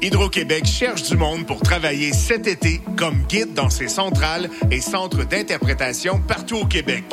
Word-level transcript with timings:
Hydro-Québec 0.06 0.68
cherche 0.68 1.02
du 1.02 1.18
monde 1.18 1.48
pour 1.48 1.62
travailler 1.62 2.13
cet 2.13 2.46
été 2.46 2.80
comme 2.96 3.24
guide 3.28 3.56
dans 3.56 3.72
ses 3.72 3.88
centrales 3.88 4.52
et 4.69 4.80
centres 4.80 5.25
d'interprétation 5.25 6.19
partout 6.19 6.57
au 6.57 6.66
Québec. 6.68 7.04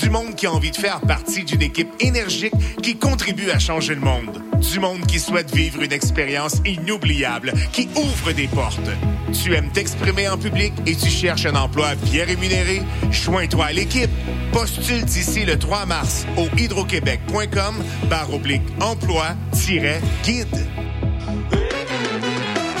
Du 0.00 0.10
monde 0.10 0.36
qui 0.36 0.46
a 0.46 0.52
envie 0.52 0.70
de 0.70 0.76
faire 0.76 1.00
partie 1.00 1.42
d'une 1.42 1.62
équipe 1.62 1.88
énergique 1.98 2.52
qui 2.84 2.98
contribue 2.98 3.50
à 3.50 3.58
changer 3.58 3.96
le 3.96 4.00
monde. 4.00 4.44
Du 4.60 4.78
monde 4.78 5.04
qui 5.06 5.18
souhaite 5.18 5.52
vivre 5.52 5.82
une 5.82 5.90
expérience 5.90 6.62
inoubliable, 6.64 7.52
qui 7.72 7.88
ouvre 7.96 8.30
des 8.30 8.46
portes. 8.46 8.90
Tu 9.32 9.52
aimes 9.56 9.72
t'exprimer 9.72 10.28
en 10.28 10.38
public 10.38 10.72
et 10.86 10.94
tu 10.94 11.10
cherches 11.10 11.46
un 11.46 11.56
emploi 11.56 11.96
bien 11.96 12.26
rémunéré? 12.26 12.80
Joins-toi 13.10 13.64
à 13.64 13.72
l'équipe. 13.72 14.10
Postule 14.52 15.04
d'ici 15.04 15.44
le 15.44 15.58
3 15.58 15.86
mars 15.86 16.24
au 16.36 16.46
hydroquebec.com 16.56 17.74
barre 18.08 18.32
oblique 18.32 18.62
emploi-guide. 18.80 20.46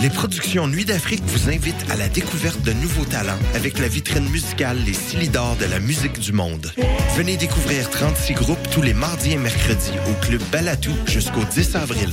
Les 0.02 0.10
productions 0.10 0.68
Nuit 0.68 0.84
d'Afrique 0.84 1.22
vous 1.26 1.48
invitent 1.48 1.90
à 1.90 1.96
la 1.96 2.08
découverte 2.08 2.60
de 2.62 2.72
nouveaux 2.72 3.06
talents 3.06 3.38
avec 3.54 3.78
la 3.78 3.88
vitrine 3.88 4.28
musicale 4.28 4.78
Les 4.84 4.92
Silidors 4.92 5.56
de 5.56 5.64
la 5.64 5.80
musique 5.80 6.18
du 6.18 6.32
monde. 6.32 6.70
Venez 7.16 7.36
découvrir 7.36 7.88
36 7.88 8.34
groupes 8.34 8.70
tous 8.70 8.82
les 8.82 8.92
mardis 8.92 9.32
et 9.32 9.38
mercredis 9.38 9.92
au 10.10 10.24
Club 10.24 10.42
Balatou 10.52 10.92
jusqu'au 11.06 11.44
10 11.44 11.76
avril. 11.76 12.10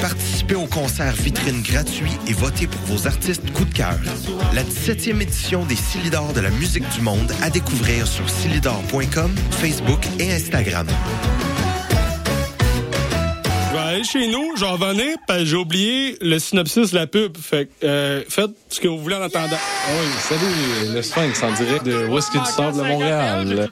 Participez 0.00 0.54
au 0.54 0.66
concert 0.66 1.14
vitrine 1.14 1.62
gratuit 1.62 2.12
et 2.28 2.32
votez 2.32 2.68
pour 2.68 2.82
vos 2.82 3.06
artistes 3.08 3.50
coup 3.52 3.64
de 3.64 3.74
cœur. 3.74 3.98
La 4.54 4.62
17e 4.62 5.20
édition 5.20 5.64
des 5.64 5.76
Silidors 5.76 6.32
de 6.34 6.40
la 6.40 6.50
musique 6.50 6.88
du 6.90 7.00
monde 7.00 7.32
à 7.42 7.50
découvrir 7.50 8.06
sur 8.06 8.28
silidor.com, 8.30 9.34
Facebook 9.50 10.06
et 10.20 10.32
Instagram. 10.32 10.86
Je 13.74 13.78
vais 13.80 13.84
aller 13.86 14.04
chez 14.04 14.28
nous, 14.28 14.54
j'en 14.56 14.76
venais, 14.76 15.16
parce 15.26 15.40
que 15.40 15.46
j'ai 15.46 15.56
oublié 15.56 16.16
le 16.20 16.38
synopsis 16.38 16.92
de 16.92 16.94
la 16.94 17.08
pub. 17.08 17.36
Fait 17.36 17.66
que, 17.66 17.86
euh, 17.86 18.22
faites 18.28 18.52
ce 18.68 18.78
que 18.78 18.86
vous 18.86 18.98
voulez 18.98 19.16
en 19.16 19.22
attendant. 19.22 19.56
Oui, 19.90 20.06
salut, 20.20 20.94
le 20.94 21.02
Sphinx 21.02 21.42
en 21.42 21.50
direct 21.54 21.84
de 21.84 22.06
Whisky 22.06 22.38
du 22.38 22.44
Sable 22.44 22.76
de 22.76 22.82
Montréal. 22.84 23.68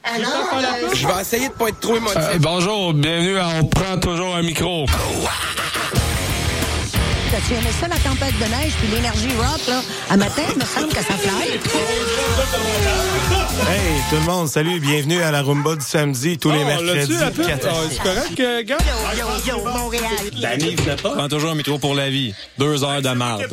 Je 0.93 1.07
vais 1.07 1.21
essayer 1.21 1.49
de 1.51 1.53
pas 1.53 1.69
être 1.69 1.79
trop 1.79 1.95
émotif. 1.95 2.19
Euh, 2.19 2.39
bonjour, 2.41 2.95
bienvenue 2.95 3.39
à 3.39 3.47
On 3.61 3.65
prend 3.67 3.97
toujours 3.99 4.35
un 4.35 4.43
micro. 4.43 4.87
Tu 7.47 7.55
aimais 7.55 7.73
ça, 7.81 7.89
la 7.89 7.97
tempête 7.97 8.35
de 8.39 8.45
neige 8.45 8.73
puis 8.79 8.89
l'énergie 8.89 9.29
rock, 9.39 9.61
là? 9.67 9.81
À 10.11 10.17
matin, 10.19 10.43
il 10.53 10.59
me 10.59 10.65
semble 10.67 10.89
que 10.89 11.03
ça 11.03 11.15
fly. 11.15 11.49
Hey, 13.71 14.03
tout 14.11 14.17
le 14.17 14.23
monde, 14.31 14.49
salut, 14.49 14.79
bienvenue 14.81 15.23
à 15.23 15.31
la 15.31 15.41
Rumba 15.41 15.77
du 15.77 15.85
samedi, 15.85 16.37
tous 16.37 16.51
les 16.51 16.61
Oh, 16.63 16.67
mercredis. 16.67 17.17
Ah, 17.23 17.31
c'est 17.91 18.03
correct, 18.03 18.41
euh, 18.41 18.63
gars? 18.65 18.77
Yo, 19.17 19.27
yo, 19.49 19.57
yo, 19.59 19.65
Montréal. 19.65 20.97
Pas. 21.03 21.11
Prends 21.11 21.29
toujours 21.29 21.53
un 21.53 21.55
métro 21.55 21.79
pour 21.79 21.95
la 21.95 22.11
vie. 22.11 22.35
Deux 22.59 22.85
heures 22.85 23.01
de 23.01 23.09
marde. 23.11 23.47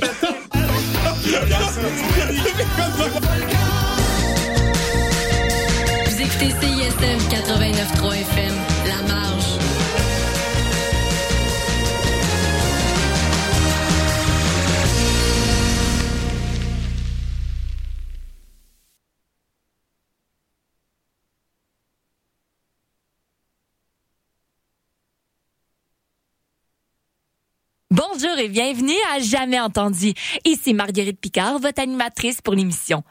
Vous 6.06 6.22
écoutez 6.22 6.50
CISM 6.60 7.20
89.3 7.30 8.14
FM, 8.14 8.56
La 8.88 9.14
Marge. 9.14 9.49
Bonjour 28.00 28.38
et 28.38 28.48
bienvenue 28.48 28.94
à 29.14 29.20
Jamais 29.20 29.60
entendu. 29.60 30.14
Ici 30.46 30.74
Marguerite 30.74 31.20
Picard, 31.20 31.60
votre 31.60 31.82
animatrice 31.82 32.40
pour 32.42 32.54
l'émission. 32.54 33.04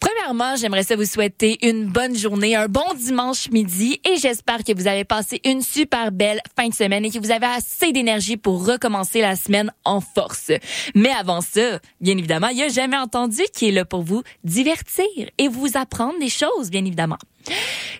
Premièrement, 0.00 0.56
j'aimerais 0.56 0.82
ça 0.82 0.96
vous 0.96 1.04
souhaiter 1.04 1.64
une 1.64 1.86
bonne 1.86 2.16
journée, 2.16 2.56
un 2.56 2.66
bon 2.66 2.92
dimanche 2.96 3.50
midi 3.50 4.00
et 4.04 4.16
j'espère 4.16 4.64
que 4.64 4.74
vous 4.74 4.88
avez 4.88 5.04
passé 5.04 5.40
une 5.44 5.62
super 5.62 6.10
belle 6.10 6.40
fin 6.56 6.68
de 6.68 6.74
semaine 6.74 7.04
et 7.04 7.10
que 7.12 7.20
vous 7.20 7.30
avez 7.30 7.46
assez 7.46 7.92
d'énergie 7.92 8.36
pour 8.36 8.66
recommencer 8.66 9.20
la 9.20 9.36
semaine 9.36 9.70
en 9.84 10.00
force. 10.00 10.50
Mais 10.96 11.10
avant 11.10 11.40
ça, 11.40 11.78
bien 12.00 12.18
évidemment, 12.18 12.48
il 12.48 12.58
y 12.58 12.62
a 12.64 12.68
Jamais 12.68 12.98
entendu 12.98 13.42
qui 13.54 13.68
est 13.68 13.72
là 13.72 13.84
pour 13.84 14.02
vous 14.02 14.24
divertir 14.42 15.04
et 15.38 15.46
vous 15.46 15.76
apprendre 15.76 16.18
des 16.18 16.30
choses, 16.30 16.68
bien 16.68 16.84
évidemment. 16.84 17.18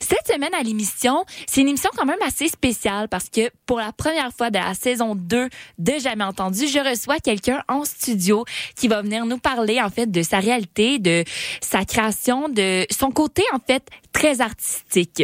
Cette 0.00 0.26
semaine 0.34 0.54
à 0.54 0.62
l'émission, 0.62 1.24
c'est 1.46 1.60
une 1.60 1.68
émission 1.68 1.90
quand 1.96 2.04
même 2.04 2.22
assez 2.26 2.48
spéciale 2.48 3.08
parce 3.08 3.28
que 3.28 3.50
pour 3.66 3.78
la 3.78 3.92
première 3.92 4.32
fois 4.32 4.50
de 4.50 4.58
la 4.58 4.74
saison 4.74 5.14
2 5.14 5.48
de 5.78 5.92
Jamais 6.02 6.24
entendu, 6.24 6.66
je 6.66 6.78
reçois 6.78 7.18
quelqu'un 7.18 7.62
en 7.68 7.84
studio 7.84 8.44
qui 8.76 8.88
va 8.88 9.02
venir 9.02 9.24
nous 9.26 9.38
parler 9.38 9.80
en 9.80 9.90
fait 9.90 10.10
de 10.10 10.22
sa 10.22 10.40
réalité, 10.40 10.98
de 10.98 11.24
sa 11.60 11.84
création, 11.84 12.48
de 12.48 12.86
son 12.90 13.10
côté 13.10 13.42
en 13.52 13.58
fait 13.58 13.86
très 14.12 14.40
artistique. 14.40 15.22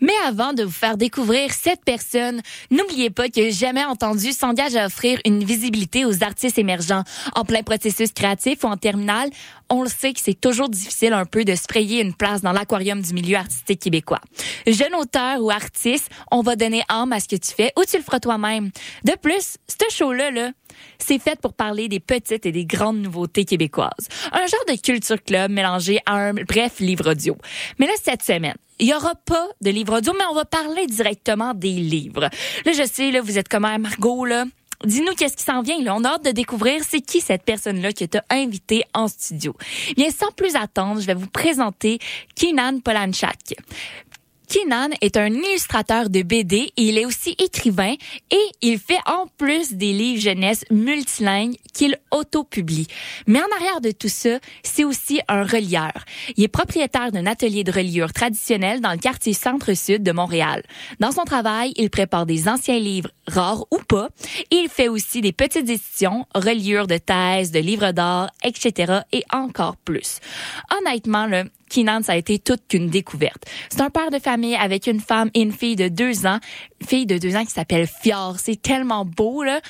Mais 0.00 0.12
avant 0.26 0.52
de 0.52 0.62
vous 0.62 0.70
faire 0.70 0.96
découvrir 0.96 1.52
cette 1.52 1.84
personne, 1.84 2.42
n'oubliez 2.70 3.10
pas 3.10 3.28
que 3.28 3.50
Jamais 3.50 3.84
Entendu 3.84 4.32
s'engage 4.32 4.76
à 4.76 4.86
offrir 4.86 5.18
une 5.24 5.44
visibilité 5.44 6.04
aux 6.04 6.22
artistes 6.22 6.58
émergents 6.58 7.04
en 7.34 7.44
plein 7.44 7.62
processus 7.62 8.12
créatif 8.12 8.64
ou 8.64 8.66
en 8.66 8.76
terminale. 8.76 9.30
On 9.70 9.82
le 9.82 9.88
sait 9.88 10.12
que 10.12 10.20
c'est 10.20 10.38
toujours 10.38 10.68
difficile 10.68 11.12
un 11.12 11.24
peu 11.24 11.44
de 11.44 11.54
se 11.54 11.62
frayer 11.62 12.00
une 12.00 12.14
place 12.14 12.42
dans 12.42 12.52
l'aquarium 12.52 13.00
du 13.00 13.14
milieu 13.14 13.36
artistique 13.36 13.80
québécois. 13.80 14.20
Jeune 14.66 14.94
auteur 14.94 15.42
ou 15.42 15.50
artiste, 15.50 16.10
on 16.30 16.42
va 16.42 16.56
donner 16.56 16.82
âme 16.88 17.12
à 17.12 17.20
ce 17.20 17.28
que 17.28 17.36
tu 17.36 17.52
fais 17.52 17.72
ou 17.78 17.84
tu 17.84 17.96
le 17.96 18.02
feras 18.02 18.20
toi-même. 18.20 18.70
De 19.04 19.12
plus, 19.20 19.56
ce 19.68 19.94
show-là, 19.96 20.30
là, 20.30 20.50
c'est 20.98 21.18
fait 21.18 21.40
pour 21.40 21.54
parler 21.54 21.88
des 21.88 22.00
petites 22.00 22.46
et 22.46 22.52
des 22.52 22.66
grandes 22.66 22.98
nouveautés 22.98 23.44
québécoises. 23.44 24.08
Un 24.32 24.46
genre 24.46 24.64
de 24.68 24.80
culture 24.80 25.22
club 25.22 25.50
mélangé 25.50 26.00
à 26.06 26.14
un 26.14 26.34
bref 26.34 26.80
livre 26.80 27.12
audio. 27.12 27.36
Mais 27.78 27.86
là, 27.86 27.92
cette 28.02 28.22
semaine, 28.22 28.56
il 28.78 28.88
y 28.88 28.94
aura 28.94 29.14
pas 29.14 29.48
de 29.60 29.70
livre 29.70 29.98
audio, 29.98 30.12
mais 30.16 30.24
on 30.30 30.34
va 30.34 30.44
parler 30.44 30.86
directement 30.86 31.54
des 31.54 31.72
livres. 31.72 32.28
Là, 32.64 32.72
je 32.72 32.86
sais, 32.86 33.10
là, 33.10 33.20
vous 33.20 33.38
êtes 33.38 33.48
comme 33.48 33.64
ah, 33.64 33.78
Margot, 33.78 34.24
là. 34.24 34.44
dis-nous 34.84 35.14
qu'est-ce 35.14 35.36
qui 35.36 35.44
s'en 35.44 35.62
vient. 35.62 35.82
Là. 35.82 35.94
On 35.96 36.04
a 36.04 36.10
hâte 36.10 36.24
de 36.24 36.30
découvrir 36.30 36.82
c'est 36.86 37.00
qui 37.00 37.20
cette 37.20 37.42
personne-là 37.42 37.92
que 37.92 38.04
tu 38.04 38.18
as 38.18 38.24
invité 38.30 38.84
en 38.94 39.08
studio. 39.08 39.54
Bien, 39.96 40.10
sans 40.10 40.30
plus 40.32 40.56
attendre, 40.56 41.00
je 41.00 41.06
vais 41.06 41.14
vous 41.14 41.28
présenter 41.28 41.98
Keenan 42.34 42.80
Polanchak. 42.80 43.54
Keenan 44.48 44.90
est 45.00 45.16
un 45.16 45.32
illustrateur 45.32 46.08
de 46.08 46.22
BD 46.22 46.70
il 46.76 46.98
est 46.98 47.04
aussi 47.04 47.34
écrivain 47.38 47.94
et 48.30 48.46
il 48.62 48.78
fait 48.78 48.98
en 49.06 49.26
plus 49.38 49.72
des 49.72 49.92
livres 49.92 50.22
jeunesse 50.22 50.64
multilingues 50.70 51.56
qu'il 51.72 51.96
autopublie. 52.10 52.86
Mais 53.26 53.40
en 53.40 53.56
arrière 53.56 53.80
de 53.80 53.90
tout 53.90 54.08
ça, 54.08 54.38
c'est 54.62 54.84
aussi 54.84 55.20
un 55.28 55.42
relieur. 55.42 55.92
Il 56.36 56.44
est 56.44 56.48
propriétaire 56.48 57.12
d'un 57.12 57.26
atelier 57.26 57.64
de 57.64 57.72
reliure 57.72 58.12
traditionnel 58.12 58.80
dans 58.80 58.92
le 58.92 58.98
quartier 58.98 59.32
centre-sud 59.32 60.02
de 60.02 60.12
Montréal. 60.12 60.62
Dans 61.00 61.12
son 61.12 61.24
travail, 61.24 61.72
il 61.76 61.90
prépare 61.90 62.26
des 62.26 62.48
anciens 62.48 62.78
livres 62.78 63.10
rares 63.26 63.64
ou 63.70 63.78
pas 63.78 64.08
et 64.50 64.56
il 64.56 64.68
fait 64.68 64.88
aussi 64.88 65.20
des 65.20 65.32
petites 65.32 65.68
éditions, 65.68 66.26
reliures 66.34 66.86
de 66.86 66.98
thèses, 66.98 67.50
de 67.50 67.58
livres 67.58 67.92
d'art, 67.92 68.30
etc. 68.44 69.00
et 69.12 69.24
encore 69.32 69.76
plus. 69.76 70.20
Honnêtement, 70.78 71.26
là, 71.26 71.44
Keenan, 71.68 72.02
ça 72.02 72.12
a 72.12 72.16
été 72.16 72.38
toute 72.38 72.68
qu'une 72.68 72.88
découverte. 72.88 73.44
C'est 73.68 73.80
un 73.80 73.90
père 73.90 74.10
de 74.10 74.18
famille 74.18 74.56
avec 74.56 74.86
une 74.86 75.00
femme 75.00 75.30
et 75.34 75.40
une 75.40 75.52
fille 75.52 75.76
de 75.76 75.88
deux 75.88 76.26
ans, 76.26 76.38
fille 76.86 77.06
de 77.06 77.18
deux 77.18 77.36
ans 77.36 77.44
qui 77.44 77.52
s'appelle 77.52 77.86
Fior. 77.86 78.38
C'est 78.38 78.60
tellement 78.60 79.04
beau, 79.04 79.42
là. 79.42 79.60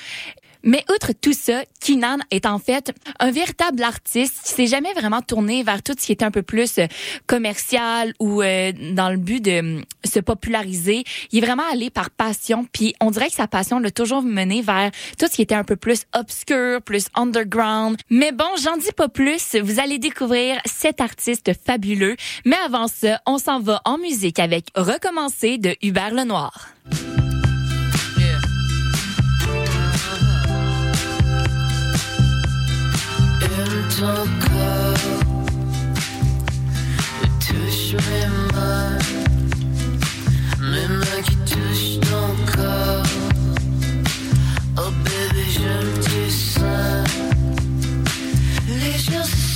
Mais 0.66 0.84
outre 0.92 1.12
tout 1.12 1.32
ça, 1.32 1.62
Keenan 1.80 2.18
est 2.32 2.44
en 2.44 2.58
fait 2.58 2.92
un 3.20 3.30
véritable 3.30 3.84
artiste 3.84 4.42
qui 4.44 4.52
s'est 4.52 4.66
jamais 4.66 4.92
vraiment 4.94 5.22
tourné 5.22 5.62
vers 5.62 5.80
tout 5.80 5.94
ce 5.96 6.06
qui 6.06 6.12
était 6.12 6.24
un 6.24 6.32
peu 6.32 6.42
plus 6.42 6.78
euh, 6.78 6.86
commercial 7.26 8.12
ou 8.18 8.42
euh, 8.42 8.72
dans 8.92 9.08
le 9.10 9.16
but 9.16 9.40
de 9.42 9.78
euh, 9.78 9.80
se 10.04 10.18
populariser. 10.18 11.04
Il 11.30 11.38
est 11.38 11.46
vraiment 11.46 11.62
allé 11.72 11.88
par 11.88 12.10
passion, 12.10 12.66
puis 12.72 12.96
on 13.00 13.12
dirait 13.12 13.28
que 13.28 13.36
sa 13.36 13.46
passion 13.46 13.78
l'a 13.78 13.92
toujours 13.92 14.22
mené 14.22 14.60
vers 14.60 14.90
tout 15.18 15.26
ce 15.30 15.36
qui 15.36 15.42
était 15.42 15.54
un 15.54 15.62
peu 15.62 15.76
plus 15.76 16.02
obscur, 16.12 16.82
plus 16.82 17.06
underground. 17.14 17.96
Mais 18.10 18.32
bon, 18.32 18.48
j'en 18.60 18.76
dis 18.76 18.92
pas 18.96 19.08
plus. 19.08 19.54
Vous 19.62 19.78
allez 19.78 20.00
découvrir 20.00 20.60
cet 20.64 21.00
artiste 21.00 21.52
fabuleux. 21.64 22.16
Mais 22.44 22.56
avant 22.66 22.88
ça, 22.88 23.20
on 23.24 23.38
s'en 23.38 23.60
va 23.60 23.80
en 23.84 23.98
musique 23.98 24.40
avec 24.40 24.66
Recommencer 24.74 25.58
de 25.58 25.76
Hubert 25.80 26.12
Lenoir. 26.12 26.70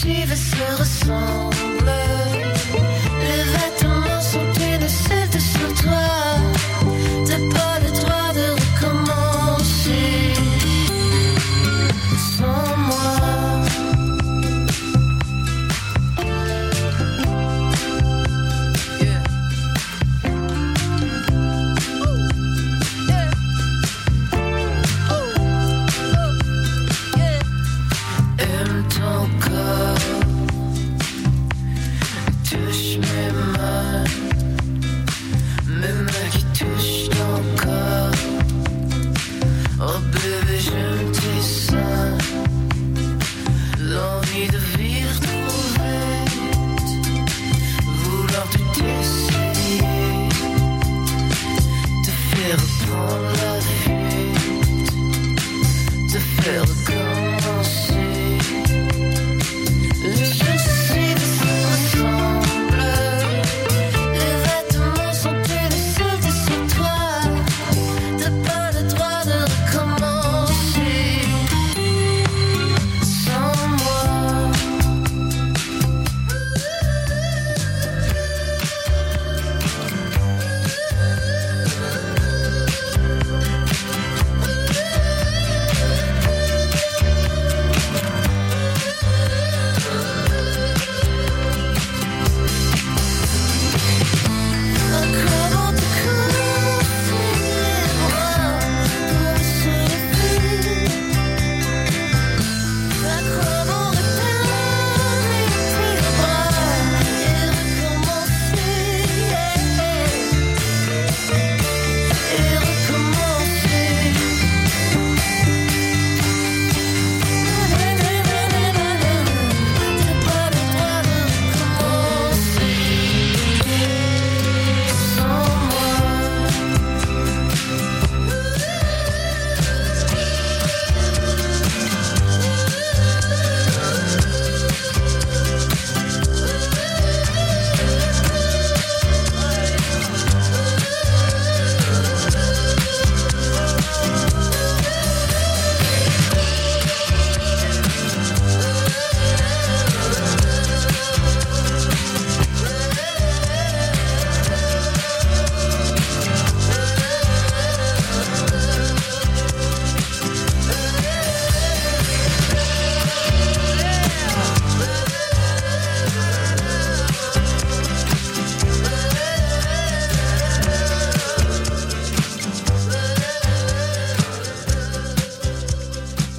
Suivent 0.01 0.33
et 0.33 0.37
se 0.37 0.81
ressemblent. 0.81 1.50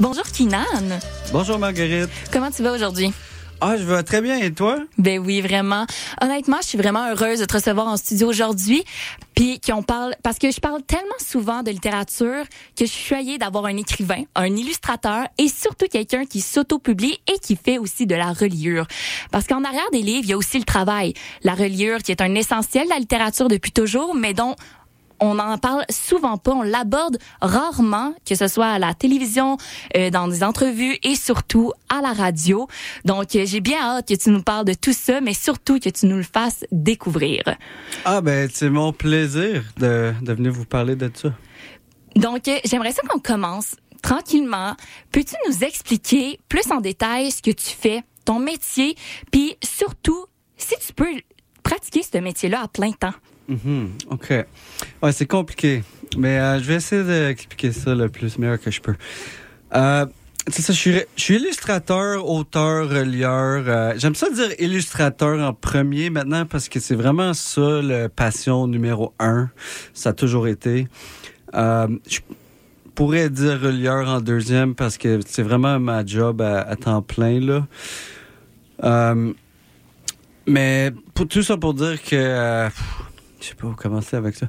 Bonjour 0.02 0.24
Keenan. 0.24 0.98
Bonjour 1.32 1.60
Marguerite. 1.60 2.10
Comment 2.34 2.50
tu 2.50 2.64
vas 2.64 2.72
aujourd'hui? 2.72 3.14
Ah, 3.62 3.78
je 3.78 3.84
vais 3.84 4.02
très 4.02 4.20
bien 4.20 4.40
et 4.40 4.52
toi? 4.52 4.80
Ben 4.98 5.20
oui, 5.20 5.42
vraiment. 5.42 5.86
Honnêtement, 6.20 6.58
je 6.64 6.70
suis 6.70 6.78
vraiment 6.80 7.12
heureuse 7.12 7.40
de 7.40 7.46
te 7.46 7.54
recevoir 7.54 7.86
en 7.86 7.98
studio 7.98 8.28
aujourd'hui. 8.28 8.84
Puis 9.36 9.60
qu'on 9.60 9.84
parle 9.84 10.16
parce 10.24 10.40
que 10.40 10.50
je 10.50 10.60
parle 10.60 10.82
tellement 10.82 11.20
souvent 11.20 11.62
de 11.62 11.70
littérature 11.70 12.46
que 12.76 12.86
je 12.86 12.92
suis 12.92 13.06
choyée 13.06 13.38
d'avoir 13.38 13.66
un 13.66 13.78
écrivain, 13.78 14.24
un 14.34 14.48
illustrateur 14.48 15.28
et 15.38 15.48
surtout 15.48 15.86
quelqu'un 15.86 16.26
qui 16.26 16.42
s'auto-publie 16.42 17.20
et 17.32 17.38
qui 17.38 17.56
fait 17.56 17.78
aussi 17.78 18.08
de 18.08 18.16
la 18.16 18.34
reliure. 18.34 18.88
Parce 19.32 19.46
qu'en 19.46 19.64
arrière 19.64 19.92
des 19.92 20.02
livres, 20.02 20.24
il 20.24 20.30
y 20.32 20.34
a 20.34 20.38
aussi 20.38 20.58
le 20.58 20.66
travail. 20.66 21.14
La 21.44 21.54
reliure 21.54 22.00
qui 22.00 22.12
est 22.12 22.22
un 22.22 22.34
essentiel 22.34 22.86
de 22.86 22.90
la 22.90 22.98
littérature 22.98 23.50
depuis 23.50 23.72
toujours, 23.72 24.16
mais 24.16 24.34
dont 24.34 24.56
on 25.22 25.36
n'en 25.36 25.58
parle 25.58 25.86
souvent 25.90 26.38
pas, 26.38 26.52
on 26.52 26.64
l'aborde 26.64 27.18
rarement, 27.42 28.14
que 28.28 28.36
ce 28.36 28.48
soit 28.48 28.68
à 28.68 28.80
la 28.80 28.94
télévision, 28.94 29.58
euh, 29.96 30.10
dans 30.10 30.28
des 30.28 30.44
entrevues 30.44 30.98
et 31.04 31.16
surtout 31.16 31.72
à 31.90 32.02
la 32.02 32.12
radio. 32.12 32.68
Donc, 33.06 33.36
euh, 33.36 33.46
j'ai 33.46 33.62
bien 33.62 33.78
hâte 33.80 34.08
que 34.08 34.16
tu 34.16 34.32
nous 34.32 34.42
parles 34.42 34.66
de 34.66 34.74
tout 34.74 34.94
ça, 34.94 35.22
mais 35.22 35.34
surtout 35.34 35.80
que 35.80 35.90
tu 35.90 36.08
nous 36.08 36.18
le 36.18 36.24
fasses 36.24 36.66
découvrir. 36.72 37.44
Ah 38.04 38.22
ben, 38.22 38.50
c'est 38.52 38.70
mon 38.70 38.92
plaisir 38.92 39.64
de, 39.78 40.14
de 40.22 40.34
venir 40.34 40.52
vous 40.52 40.66
parler 40.66 40.96
de 40.96 41.10
ça. 41.14 41.30
Donc, 42.16 42.48
euh, 42.48 42.58
j'aimerais 42.66 42.92
ça 42.92 43.04
qu'on 43.08 43.20
commence 43.20 43.76
tranquillement. 44.02 44.76
Peux-tu 45.12 45.36
nous 45.48 45.64
expliquer 45.64 46.40
plus 46.50 46.72
en 46.72 46.82
détail 46.82 47.32
ce 47.32 47.42
que 47.44 47.52
tu 47.52 47.70
fais, 47.70 48.02
ton 48.26 48.40
métier, 48.40 48.96
puis 49.32 49.56
surtout, 49.64 50.26
si 50.58 50.76
tu 50.86 50.94
peux 50.94 51.14
pratiquer 51.62 52.02
ce 52.02 52.18
métier-là 52.18 52.64
à 52.64 52.68
plein 52.68 52.92
temps? 52.92 53.14
Mhm, 53.52 53.90
OK. 54.10 54.34
Ouais, 55.04 55.12
c'est 55.12 55.26
compliqué. 55.26 55.84
Mais 56.18 56.40
euh, 56.40 56.60
je 56.60 56.64
vais 56.64 56.76
essayer 56.76 57.04
d'expliquer 57.04 57.72
ça 57.74 57.94
le 57.94 58.08
plus 58.08 58.38
meilleur 58.38 58.60
que 58.60 58.72
je 58.72 58.80
peux. 58.80 58.96
Euh, 59.76 60.06
c'est 60.48 60.66
je 60.74 61.04
suis, 61.16 61.36
illustrateur, 61.36 62.28
auteur, 62.28 62.90
relieur. 62.90 63.64
euh, 63.68 63.94
J'aime 63.98 64.16
ça 64.16 64.30
dire 64.30 64.50
illustrateur 64.58 65.40
en 65.40 65.54
premier 65.54 66.10
maintenant 66.10 66.46
parce 66.46 66.70
que 66.70 66.80
c'est 66.80 66.96
vraiment 66.96 67.34
ça 67.34 67.82
le 67.82 68.08
passion 68.08 68.68
numéro 68.68 69.14
un. 69.20 69.50
Ça 69.94 70.10
a 70.10 70.14
toujours 70.14 70.48
été. 70.48 70.88
Euh, 71.54 71.88
je 72.10 72.20
pourrais 72.96 73.30
dire 73.30 73.60
relieur 73.62 74.08
en 74.08 74.22
deuxième 74.22 74.76
parce 74.76 74.98
que 74.98 75.20
c'est 75.28 75.44
vraiment 75.44 75.80
ma 75.80 76.06
job 76.06 76.42
à, 76.42 76.76
temps 76.78 77.02
plein 77.02 77.40
là. 77.40 77.68
Mais 80.48 80.92
tout 81.30 81.44
ça 81.44 81.56
pour 81.58 81.74
dire 81.76 82.02
que 82.02 82.68
je 83.42 83.48
sais 83.48 83.56
pas 83.56 83.68
où 83.68 83.74
commencer 83.76 84.16
avec 84.16 84.36
ça. 84.36 84.48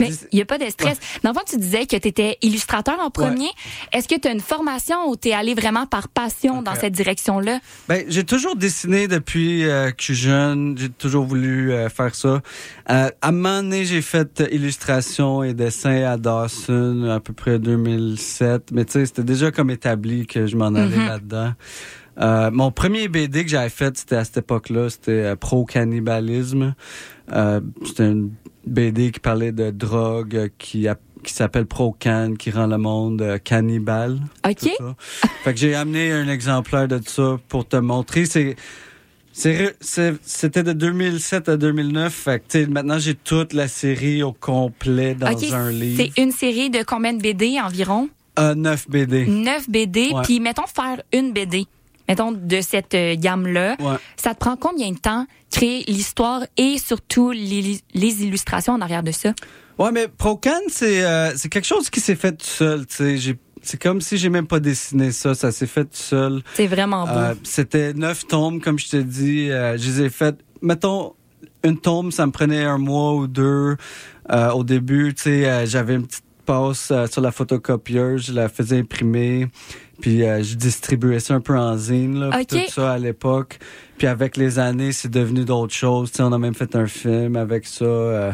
Mais 0.00 0.08
il 0.32 0.36
n'y 0.36 0.40
a 0.40 0.46
pas 0.46 0.56
de 0.56 0.64
stress. 0.70 0.98
Dans 1.22 1.30
le 1.32 1.34
fond, 1.34 1.42
tu 1.46 1.58
disais 1.58 1.84
que 1.84 1.96
tu 1.96 2.08
étais 2.08 2.38
illustrateur 2.40 2.98
en 2.98 3.10
premier. 3.10 3.50
Est-ce 3.92 4.08
que 4.08 4.18
tu 4.18 4.26
as 4.26 4.32
une 4.32 4.40
formation 4.40 5.06
ou 5.10 5.16
tu 5.16 5.28
es 5.28 5.32
allé 5.34 5.52
vraiment 5.52 5.84
par 5.84 6.08
passion 6.08 6.62
dans 6.62 6.74
cette 6.74 6.94
direction-là? 6.94 7.58
Ben, 7.90 8.02
j'ai 8.08 8.24
toujours 8.24 8.56
dessiné 8.56 9.06
depuis 9.06 9.64
euh, 9.66 9.90
que 9.90 9.96
je 9.98 10.04
suis 10.04 10.14
jeune. 10.14 10.78
J'ai 10.78 10.88
toujours 10.88 11.26
voulu 11.26 11.72
euh, 11.72 11.90
faire 11.90 12.14
ça. 12.14 12.28
Euh, 12.28 12.40
à 13.20 13.28
un 13.28 13.32
moment 13.32 13.62
donné, 13.62 13.84
j'ai 13.84 14.00
fait 14.00 14.42
illustration 14.50 15.42
et 15.42 15.52
dessin 15.52 16.04
à 16.04 16.16
Dawson 16.16 17.10
à 17.10 17.20
peu 17.20 17.34
près 17.34 17.58
2007. 17.58 18.70
Mais 18.72 18.86
tu 18.86 18.92
sais, 18.92 19.04
c'était 19.04 19.24
déjà 19.24 19.50
comme 19.50 19.68
établi 19.68 20.26
que 20.26 20.46
je 20.46 20.56
m'en 20.56 20.68
allais 20.74 20.96
Mhm. 20.96 21.06
là-dedans. 21.06 21.52
Euh, 22.18 22.50
mon 22.50 22.70
premier 22.70 23.08
BD 23.08 23.42
que 23.44 23.50
j'avais 23.50 23.70
fait, 23.70 23.96
c'était 23.96 24.16
à 24.16 24.24
cette 24.24 24.36
époque-là, 24.38 24.90
c'était 24.90 25.10
euh, 25.12 25.36
pro-cannibalisme. 25.36 26.62
Euh, 26.62 26.72
c'était 27.84 28.08
une 28.10 28.30
BD 28.66 29.10
qui 29.10 29.20
parlait 29.20 29.52
de 29.52 29.70
drogue, 29.70 30.36
euh, 30.36 30.48
qui, 30.58 30.86
a- 30.88 30.98
qui 31.24 31.32
s'appelle 31.32 31.66
Pro-Can, 31.66 32.34
qui 32.38 32.50
rend 32.50 32.66
le 32.66 32.78
monde 32.78 33.22
euh, 33.22 33.38
cannibale. 33.38 34.18
OK. 34.48 34.68
Fait 35.44 35.52
que 35.54 35.58
j'ai 35.58 35.74
amené 35.74 36.12
un 36.12 36.28
exemplaire 36.28 36.88
de 36.88 37.00
ça 37.04 37.38
pour 37.48 37.66
te 37.66 37.76
montrer. 37.76 38.26
C'est 38.26 38.56
c'est 39.32 39.74
c'est- 39.80 40.14
c'était 40.22 40.62
de 40.62 40.72
2007 40.72 41.48
à 41.48 41.56
2009. 41.56 42.12
Fait 42.12 42.42
que, 42.46 42.66
maintenant, 42.66 42.98
j'ai 42.98 43.14
toute 43.14 43.52
la 43.54 43.66
série 43.68 44.22
au 44.22 44.32
complet 44.32 45.14
dans 45.14 45.28
un 45.54 45.70
livre. 45.70 46.02
c'est 46.14 46.20
une 46.22 46.32
série 46.32 46.70
de 46.70 46.82
combien 46.82 47.12
de 47.14 47.22
BD 47.22 47.58
environ? 47.60 48.08
Euh, 48.38 48.54
9 48.54 48.88
BD. 48.90 49.26
9 49.26 49.68
BD. 49.70 50.10
Puis, 50.24 50.40
mettons, 50.40 50.66
faire 50.66 51.02
une 51.12 51.32
BD, 51.32 51.66
mettons, 52.08 52.32
de 52.32 52.60
cette 52.60 52.94
euh, 52.94 53.16
gamme-là. 53.16 53.76
Ouais. 53.80 53.96
Ça 54.16 54.34
te 54.34 54.38
prend 54.38 54.56
combien 54.56 54.90
de 54.90 54.98
temps 54.98 55.26
créer 55.50 55.84
l'histoire 55.88 56.42
et 56.56 56.78
surtout 56.78 57.30
les, 57.30 57.80
les 57.94 58.22
illustrations 58.24 58.72
en 58.74 58.80
arrière 58.80 59.02
de 59.02 59.12
ça? 59.12 59.34
Ouais, 59.78 59.90
mais 59.92 60.08
Procan, 60.08 60.60
c'est 60.68 61.04
euh, 61.04 61.32
c'est 61.36 61.48
quelque 61.48 61.66
chose 61.66 61.90
qui 61.90 62.00
s'est 62.00 62.14
fait 62.14 62.32
tout 62.32 62.46
seul. 62.46 62.84
C'est 63.64 63.80
comme 63.80 64.00
si 64.00 64.18
j'ai 64.18 64.28
même 64.28 64.46
pas 64.46 64.60
dessiné 64.60 65.12
ça. 65.12 65.34
Ça 65.34 65.52
s'est 65.52 65.66
fait 65.66 65.84
tout 65.84 65.90
seul. 65.92 66.42
C'est 66.54 66.66
vraiment 66.66 67.06
beau. 67.06 67.12
Euh, 67.12 67.34
C'était 67.42 67.94
neuf 67.94 68.26
tombes, 68.26 68.60
comme 68.60 68.78
je 68.78 68.88
te 68.88 68.96
dis. 68.96 69.50
Euh, 69.50 69.78
je 69.78 69.88
les 69.88 70.02
ai 70.02 70.10
faites. 70.10 70.38
Mettons, 70.60 71.14
une 71.64 71.78
tombe, 71.78 72.12
ça 72.12 72.26
me 72.26 72.32
prenait 72.32 72.64
un 72.64 72.78
mois 72.78 73.14
ou 73.14 73.26
deux. 73.26 73.76
Au 74.54 74.64
début, 74.64 75.14
tu 75.14 75.22
sais, 75.22 75.66
j'avais 75.66 75.94
une 75.94 76.06
petite 76.06 76.24
passe 76.46 76.92
sur 77.10 77.20
la 77.20 77.30
photocopieuse, 77.32 78.26
je 78.26 78.32
la 78.32 78.48
faisais 78.48 78.78
imprimer, 78.78 79.48
puis 80.02 80.24
euh, 80.24 80.42
je 80.42 80.56
distribuais 80.56 81.20
ça 81.20 81.34
un 81.34 81.40
peu 81.40 81.56
en 81.56 81.76
zine, 81.78 82.18
là, 82.18 82.44
tout 82.44 82.58
ça 82.68 82.92
à 82.92 82.98
l'époque. 82.98 83.58
Puis 83.96 84.08
avec 84.08 84.36
les 84.36 84.58
années, 84.58 84.90
c'est 84.90 85.10
devenu 85.10 85.44
d'autres 85.44 85.72
choses. 85.72 86.10
Tu 86.10 86.16
sais, 86.16 86.22
on 86.24 86.32
a 86.32 86.38
même 86.38 86.54
fait 86.54 86.74
un 86.74 86.86
film 86.86 87.36
avec 87.36 87.66
ça. 87.66 87.84
euh, 87.84 88.32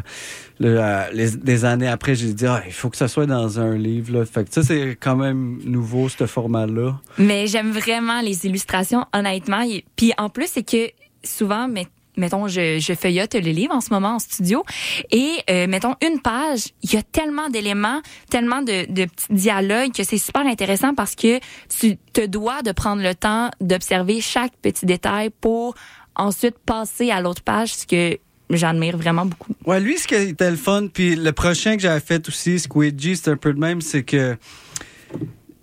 le, 0.59 0.79
euh, 0.81 1.03
les, 1.13 1.31
des 1.33 1.65
années 1.67 1.87
après, 1.87 2.15
j'ai 2.15 2.33
dit, 2.33 2.47
ah, 2.47 2.63
il 2.67 2.73
faut 2.73 2.89
que 2.89 2.97
ça 2.97 3.07
soit 3.07 3.27
dans 3.27 3.61
un 3.61 3.77
livre. 3.77 4.15
Là. 4.15 4.25
Fait 4.25 4.49
que 4.49 4.53
ça, 4.55 4.63
c'est 4.63 4.97
quand 4.99 5.15
même 5.15 5.59
nouveau, 5.65 6.09
ce 6.09 6.27
format-là. 6.27 6.99
Mais 7.19 7.47
j'aime 7.47 7.71
vraiment 7.71 8.23
les 8.23 8.47
illustrations, 8.47 9.05
honnêtement. 9.13 9.63
Puis 9.95 10.13
en 10.17 10.31
plus, 10.31 10.47
c'est 10.47 10.63
que 10.63 10.91
souvent, 11.23 11.69
mais, 11.69 11.87
mettons, 12.19 12.49
je, 12.49 12.79
je 12.79 12.93
feuillote 12.95 13.35
les 13.35 13.53
livres 13.53 13.75
en 13.75 13.81
ce 13.81 13.91
moment 13.91 14.17
en 14.17 14.19
studio. 14.19 14.65
Et 15.11 15.31
euh, 15.51 15.67
mettons, 15.67 15.95
une 16.03 16.21
page, 16.21 16.69
il 16.83 16.93
y 16.93 16.97
a 16.97 17.03
tellement 17.03 17.49
d'éléments, 17.49 18.01
tellement 18.31 18.63
de, 18.63 18.91
de 18.91 19.05
petits 19.05 19.33
dialogues 19.33 19.93
que 19.93 20.05
c'est 20.05 20.19
super 20.19 20.47
intéressant 20.47 20.95
parce 20.95 21.15
que 21.15 21.39
tu 21.69 21.97
te 22.13 22.27
dois 22.27 22.63
de 22.63 22.73
prendre 22.73 23.03
le 23.03 23.15
temps 23.15 23.51
d'observer 23.61 24.21
chaque 24.21 24.53
petit 24.61 24.87
détail 24.87 25.31
pour 25.41 25.75
ensuite 26.17 26.59
passer 26.59 27.11
à 27.11 27.21
l'autre 27.21 27.43
page, 27.43 27.75
ce 27.75 27.87
que 27.87 28.19
j'admire 28.51 28.97
vraiment 28.97 29.27
beaucoup. 29.27 29.53
Ouais, 29.67 29.81
lui, 29.81 29.99
ce 29.99 30.07
qui 30.09 30.15
était 30.15 30.51
le 30.51 30.57
fun, 30.57 30.89
puis 30.93 31.15
le 31.15 31.33
prochain 31.33 31.77
que 31.77 31.83
j'avais 31.83 32.01
fait 32.01 32.27
aussi, 32.29 32.59
Squidgy, 32.59 33.17
c'était 33.17 33.31
un 33.31 33.37
peu 33.37 33.51
le 33.51 33.59
même, 33.59 33.81
c'est 33.81 34.03
que 34.03 34.37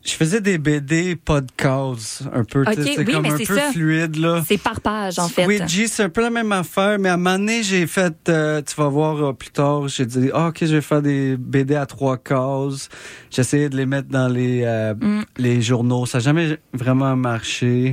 je 0.06 0.14
faisais 0.14 0.40
des 0.40 0.58
BD 0.60 1.16
podcast 1.16 2.24
un 2.32 2.44
peu, 2.44 2.64
tu 2.66 2.74
sais, 2.74 2.80
Ok, 2.82 2.88
c'est 2.96 3.06
oui, 3.06 3.14
comme 3.14 3.24
mais 3.24 3.32
un 3.32 3.38
peu 3.38 3.58
ça. 3.58 3.72
fluide, 3.72 4.16
là. 4.18 4.44
C'est 4.48 4.58
par 4.62 4.80
page, 4.80 5.18
en 5.18 5.28
fait. 5.28 5.44
Squidgy, 5.44 5.88
c'est 5.88 6.04
un 6.04 6.10
peu 6.10 6.22
la 6.22 6.30
même 6.30 6.52
affaire, 6.52 7.00
mais 7.00 7.10
à 7.10 7.16
un 7.16 7.18
moment 7.18 7.38
donné, 7.40 7.64
j'ai 7.64 7.88
fait, 7.88 8.14
euh, 8.30 8.62
tu 8.62 8.76
vas 8.76 8.88
voir 8.88 9.22
euh, 9.30 9.34
plus 9.34 9.50
tard, 9.50 9.88
j'ai 9.88 10.06
dit, 10.06 10.30
ah, 10.34 10.50
ok, 10.50 10.58
je 10.62 10.76
vais 10.76 10.82
faire 10.82 11.02
des 11.02 11.36
BD 11.38 11.76
à 11.76 11.86
trois 11.88 12.18
cases. 12.18 12.90
J'essayais 13.32 13.68
de 13.70 13.76
les 13.78 13.86
mettre 13.88 14.10
dans 14.10 14.28
les, 14.28 14.62
euh, 14.64 14.94
Mm. 14.94 15.24
les 15.38 15.62
journaux. 15.62 16.06
Ça 16.06 16.20
n'a 16.20 16.24
jamais 16.24 16.58
vraiment 16.74 17.16
marché. 17.16 17.92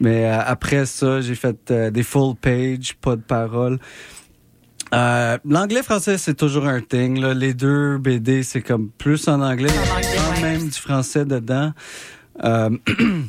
Mais 0.00 0.24
euh, 0.24 0.38
après 0.46 0.86
ça, 0.86 1.20
j'ai 1.20 1.34
fait 1.34 1.70
euh, 1.70 1.90
des 1.90 2.02
full 2.02 2.34
page, 2.40 2.94
pas 3.02 3.16
de 3.16 3.20
parole. 3.20 3.78
Euh, 4.92 5.38
L'anglais-français, 5.44 6.18
c'est 6.18 6.34
toujours 6.34 6.66
un 6.66 6.80
thing. 6.80 7.20
Là. 7.20 7.34
Les 7.34 7.54
deux 7.54 7.98
BD, 7.98 8.42
c'est 8.42 8.62
comme 8.62 8.90
plus 8.90 9.28
en 9.28 9.40
anglais. 9.40 9.70
Il 9.70 10.04
y 10.04 10.18
a 10.18 10.34
quand 10.34 10.40
même 10.42 10.64
du 10.68 10.78
français 10.78 11.24
dedans. 11.24 11.72
Euh, 12.42 12.70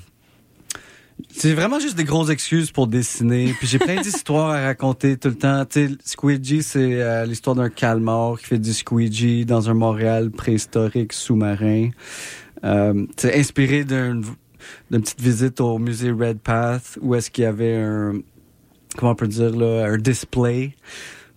c'est 1.30 1.54
vraiment 1.54 1.80
juste 1.80 1.96
des 1.96 2.04
grosses 2.04 2.30
excuses 2.30 2.72
pour 2.72 2.88
dessiner. 2.88 3.54
Puis 3.60 3.68
j'ai 3.68 3.78
plein 3.80 4.02
d'histoires 4.02 4.50
à 4.50 4.62
raconter 4.62 5.18
tout 5.18 5.30
le 5.30 5.36
temps. 5.36 5.64
Tu 5.66 5.88
sais, 5.88 5.94
Squeegee, 6.04 6.64
c'est 6.64 7.02
euh, 7.02 7.26
l'histoire 7.26 7.56
d'un 7.56 7.70
calmar 7.70 8.40
qui 8.40 8.46
fait 8.46 8.60
du 8.60 8.74
squeegee 8.74 9.46
dans 9.46 9.70
un 9.70 9.74
Montréal 9.76 10.32
préhistorique 10.32 11.14
sous-marin. 11.14 11.90
C'est 13.18 13.40
inspiré 13.40 13.84
d'un- 13.84 14.22
d'une 14.92 15.02
petite 15.02 15.20
visite 15.22 15.60
au 15.62 15.80
musée 15.80 16.12
Red 16.12 16.40
Path 16.40 16.98
où 17.02 17.16
est-ce 17.16 17.32
qu'il 17.32 17.44
y 17.44 17.48
avait 17.48 17.76
un 17.76 18.14
comment 18.98 19.14
on 19.14 19.16
peut 19.16 19.28
dire 19.28 19.50
là 19.56 19.86
un 19.88 19.98
display 19.98 20.76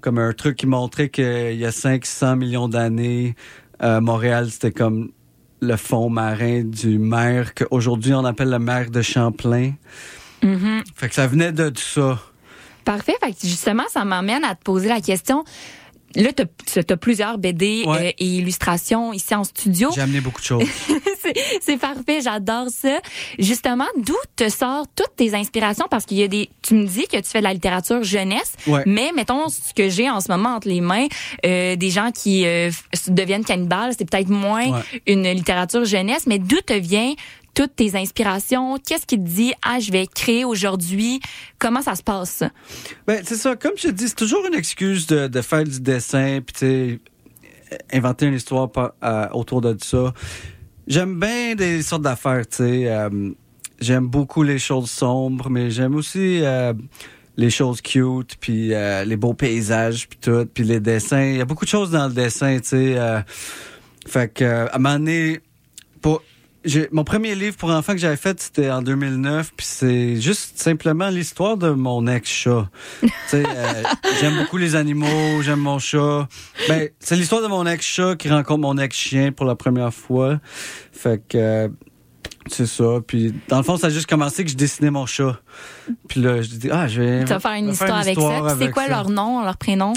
comme 0.04 0.18
un 0.18 0.34
truc 0.34 0.58
qui 0.58 0.66
montrait 0.66 1.08
qu'il 1.08 1.56
y 1.56 1.64
a 1.64 1.72
500 1.72 2.36
millions 2.36 2.68
d'années 2.68 3.34
euh, 3.82 4.02
Montréal 4.02 4.50
c'était 4.50 4.70
comme 4.70 5.12
le 5.62 5.76
fond 5.76 6.10
marin 6.10 6.62
du 6.62 6.98
maire 6.98 7.54
qu'aujourd'hui 7.54 8.12
on 8.12 8.26
appelle 8.26 8.50
le 8.50 8.58
maire 8.58 8.90
de 8.90 9.00
Champlain. 9.00 9.72
Mhm. 10.42 10.82
Fait 10.94 11.08
que 11.08 11.14
ça 11.14 11.26
venait 11.26 11.52
de 11.52 11.70
tout 11.70 11.80
ça. 11.80 12.20
Parfait. 12.84 13.14
Fait 13.18 13.32
que 13.32 13.38
justement, 13.44 13.84
ça 13.88 14.04
m'amène 14.04 14.44
à 14.44 14.54
te 14.54 14.62
poser 14.62 14.90
la 14.90 15.00
question. 15.00 15.42
Là, 16.16 16.30
tu 16.32 16.78
as, 16.78 16.96
plusieurs 16.96 17.38
BD 17.38 17.84
Ouais. 17.86 18.08
euh, 18.08 18.12
et 18.18 18.26
illustrations 18.26 19.12
ici 19.12 19.34
en 19.34 19.44
studio. 19.44 19.90
J'ai 19.94 20.00
amené 20.02 20.20
beaucoup 20.20 20.40
de 20.40 20.46
choses. 20.46 20.64
c'est 21.60 21.76
parfait, 21.76 22.20
j'adore 22.22 22.68
ça. 22.70 22.98
Justement, 23.38 23.86
d'où 23.98 24.14
te 24.36 24.48
sortent 24.48 24.90
toutes 24.94 25.16
tes 25.16 25.34
inspirations? 25.34 25.86
Parce 25.90 26.04
qu'il 26.04 26.18
y 26.18 26.22
a 26.22 26.28
des. 26.28 26.50
Tu 26.62 26.74
me 26.74 26.86
dis 26.86 27.06
que 27.06 27.16
tu 27.16 27.24
fais 27.28 27.38
de 27.40 27.44
la 27.44 27.52
littérature 27.52 28.02
jeunesse, 28.02 28.52
Ouais. 28.66 28.82
mais 28.86 29.10
mettons 29.14 29.48
ce 29.48 29.74
que 29.74 29.88
j'ai 29.88 30.08
en 30.10 30.20
ce 30.20 30.30
moment 30.30 30.50
entre 30.56 30.68
les 30.68 30.80
mains, 30.80 31.06
euh, 31.44 31.76
des 31.76 31.90
gens 31.90 32.10
qui 32.12 32.46
euh, 32.46 32.70
deviennent 33.08 33.44
cannibales, 33.44 33.92
c'est 33.98 34.08
peut-être 34.08 34.28
moins 34.28 34.70
Ouais. 34.70 34.80
une 35.06 35.28
littérature 35.30 35.84
jeunesse, 35.84 36.24
mais 36.26 36.38
d'où 36.38 36.60
te 36.64 36.72
vient 36.74 37.12
toutes 37.54 37.76
tes 37.76 37.96
inspirations? 37.96 38.76
Qu'est-ce 38.78 39.06
qui 39.06 39.16
te 39.16 39.26
dit, 39.26 39.52
ah, 39.62 39.78
je 39.80 39.92
vais 39.92 40.06
créer 40.06 40.44
aujourd'hui? 40.44 41.20
Comment 41.58 41.82
ça 41.82 41.94
se 41.94 42.02
passe? 42.02 42.42
Ben, 43.06 43.22
c'est 43.24 43.36
ça. 43.36 43.56
Comme 43.56 43.72
je 43.76 43.88
te 43.88 43.92
dis, 43.92 44.08
c'est 44.08 44.16
toujours 44.16 44.44
une 44.46 44.54
excuse 44.54 45.06
de, 45.06 45.40
faire 45.40 45.64
du 45.64 45.80
dessin, 45.80 46.40
puis 46.44 46.54
tu 46.54 47.00
inventer 47.92 48.26
une 48.26 48.34
histoire 48.34 48.68
euh, 49.02 49.28
autour 49.32 49.60
de 49.60 49.76
ça. 49.82 50.12
J'aime 50.86 51.18
bien 51.18 51.54
des 51.54 51.82
sortes 51.82 52.02
d'affaires, 52.02 52.46
tu 52.46 52.56
sais. 52.56 52.88
euh, 52.88 53.30
j'aime 53.80 54.06
beaucoup 54.06 54.42
les 54.42 54.58
choses 54.58 54.90
sombres, 54.90 55.50
mais 55.50 55.70
j'aime 55.70 55.94
aussi 55.94 56.40
euh, 56.42 56.72
les 57.36 57.50
choses 57.50 57.80
cute, 57.80 58.36
puis 58.38 58.68
les 58.68 59.16
beaux 59.16 59.34
paysages, 59.34 60.08
puis 60.08 60.18
tout, 60.20 60.46
puis 60.52 60.64
les 60.64 60.80
dessins. 60.80 61.24
Il 61.24 61.36
y 61.36 61.40
a 61.40 61.44
beaucoup 61.44 61.64
de 61.64 61.70
choses 61.70 61.90
dans 61.90 62.06
le 62.06 62.12
dessin, 62.14 62.58
tu 62.60 62.68
sais. 62.68 63.24
fait 64.06 64.32
que, 64.32 64.44
à 64.44 64.76
un 64.76 64.78
moment 64.78 64.98
donné, 64.98 65.40
pour, 66.00 66.22
mon 66.92 67.04
premier 67.04 67.34
livre 67.34 67.56
pour 67.56 67.70
enfants 67.70 67.92
que 67.92 67.98
j'avais 67.98 68.16
fait, 68.16 68.40
c'était 68.40 68.70
en 68.70 68.82
2009, 68.82 69.52
puis 69.56 69.66
c'est 69.66 70.20
juste 70.20 70.58
simplement 70.58 71.08
l'histoire 71.08 71.56
de 71.56 71.70
mon 71.70 72.06
ex-chat. 72.06 72.68
euh, 73.34 73.42
j'aime 74.20 74.36
beaucoup 74.38 74.56
les 74.56 74.74
animaux, 74.74 75.42
j'aime 75.42 75.60
mon 75.60 75.78
chat. 75.78 76.28
Ben, 76.68 76.88
c'est 77.00 77.16
l'histoire 77.16 77.42
de 77.42 77.48
mon 77.48 77.66
ex-chat 77.66 78.16
qui 78.16 78.28
rencontre 78.28 78.60
mon 78.60 78.78
ex-chien 78.78 79.32
pour 79.32 79.46
la 79.46 79.56
première 79.56 79.92
fois. 79.92 80.40
Fait 80.92 81.22
que, 81.28 81.36
euh, 81.36 81.68
c'est 82.46 82.66
ça. 82.66 83.00
Puis, 83.06 83.32
dans 83.48 83.56
le 83.58 83.62
fond, 83.62 83.76
ça 83.76 83.86
a 83.88 83.90
juste 83.90 84.06
commencé 84.08 84.44
que 84.44 84.50
je 84.50 84.56
dessinais 84.56 84.90
mon 84.90 85.06
chat. 85.06 85.40
Puis 86.08 86.20
là, 86.20 86.40
je 86.42 86.48
dis, 86.48 86.68
ah, 86.70 86.86
je 86.88 87.00
vais. 87.02 87.20
Tu 87.24 87.30
vas 87.30 87.40
faire 87.40 87.52
une 87.52 87.68
histoire 87.70 87.96
avec 87.98 88.18
ça. 88.18 88.56
C'est 88.58 88.70
quoi 88.70 88.84
ça. 88.84 88.88
leur 88.90 89.10
nom, 89.10 89.42
leur 89.44 89.56
prénom? 89.56 89.92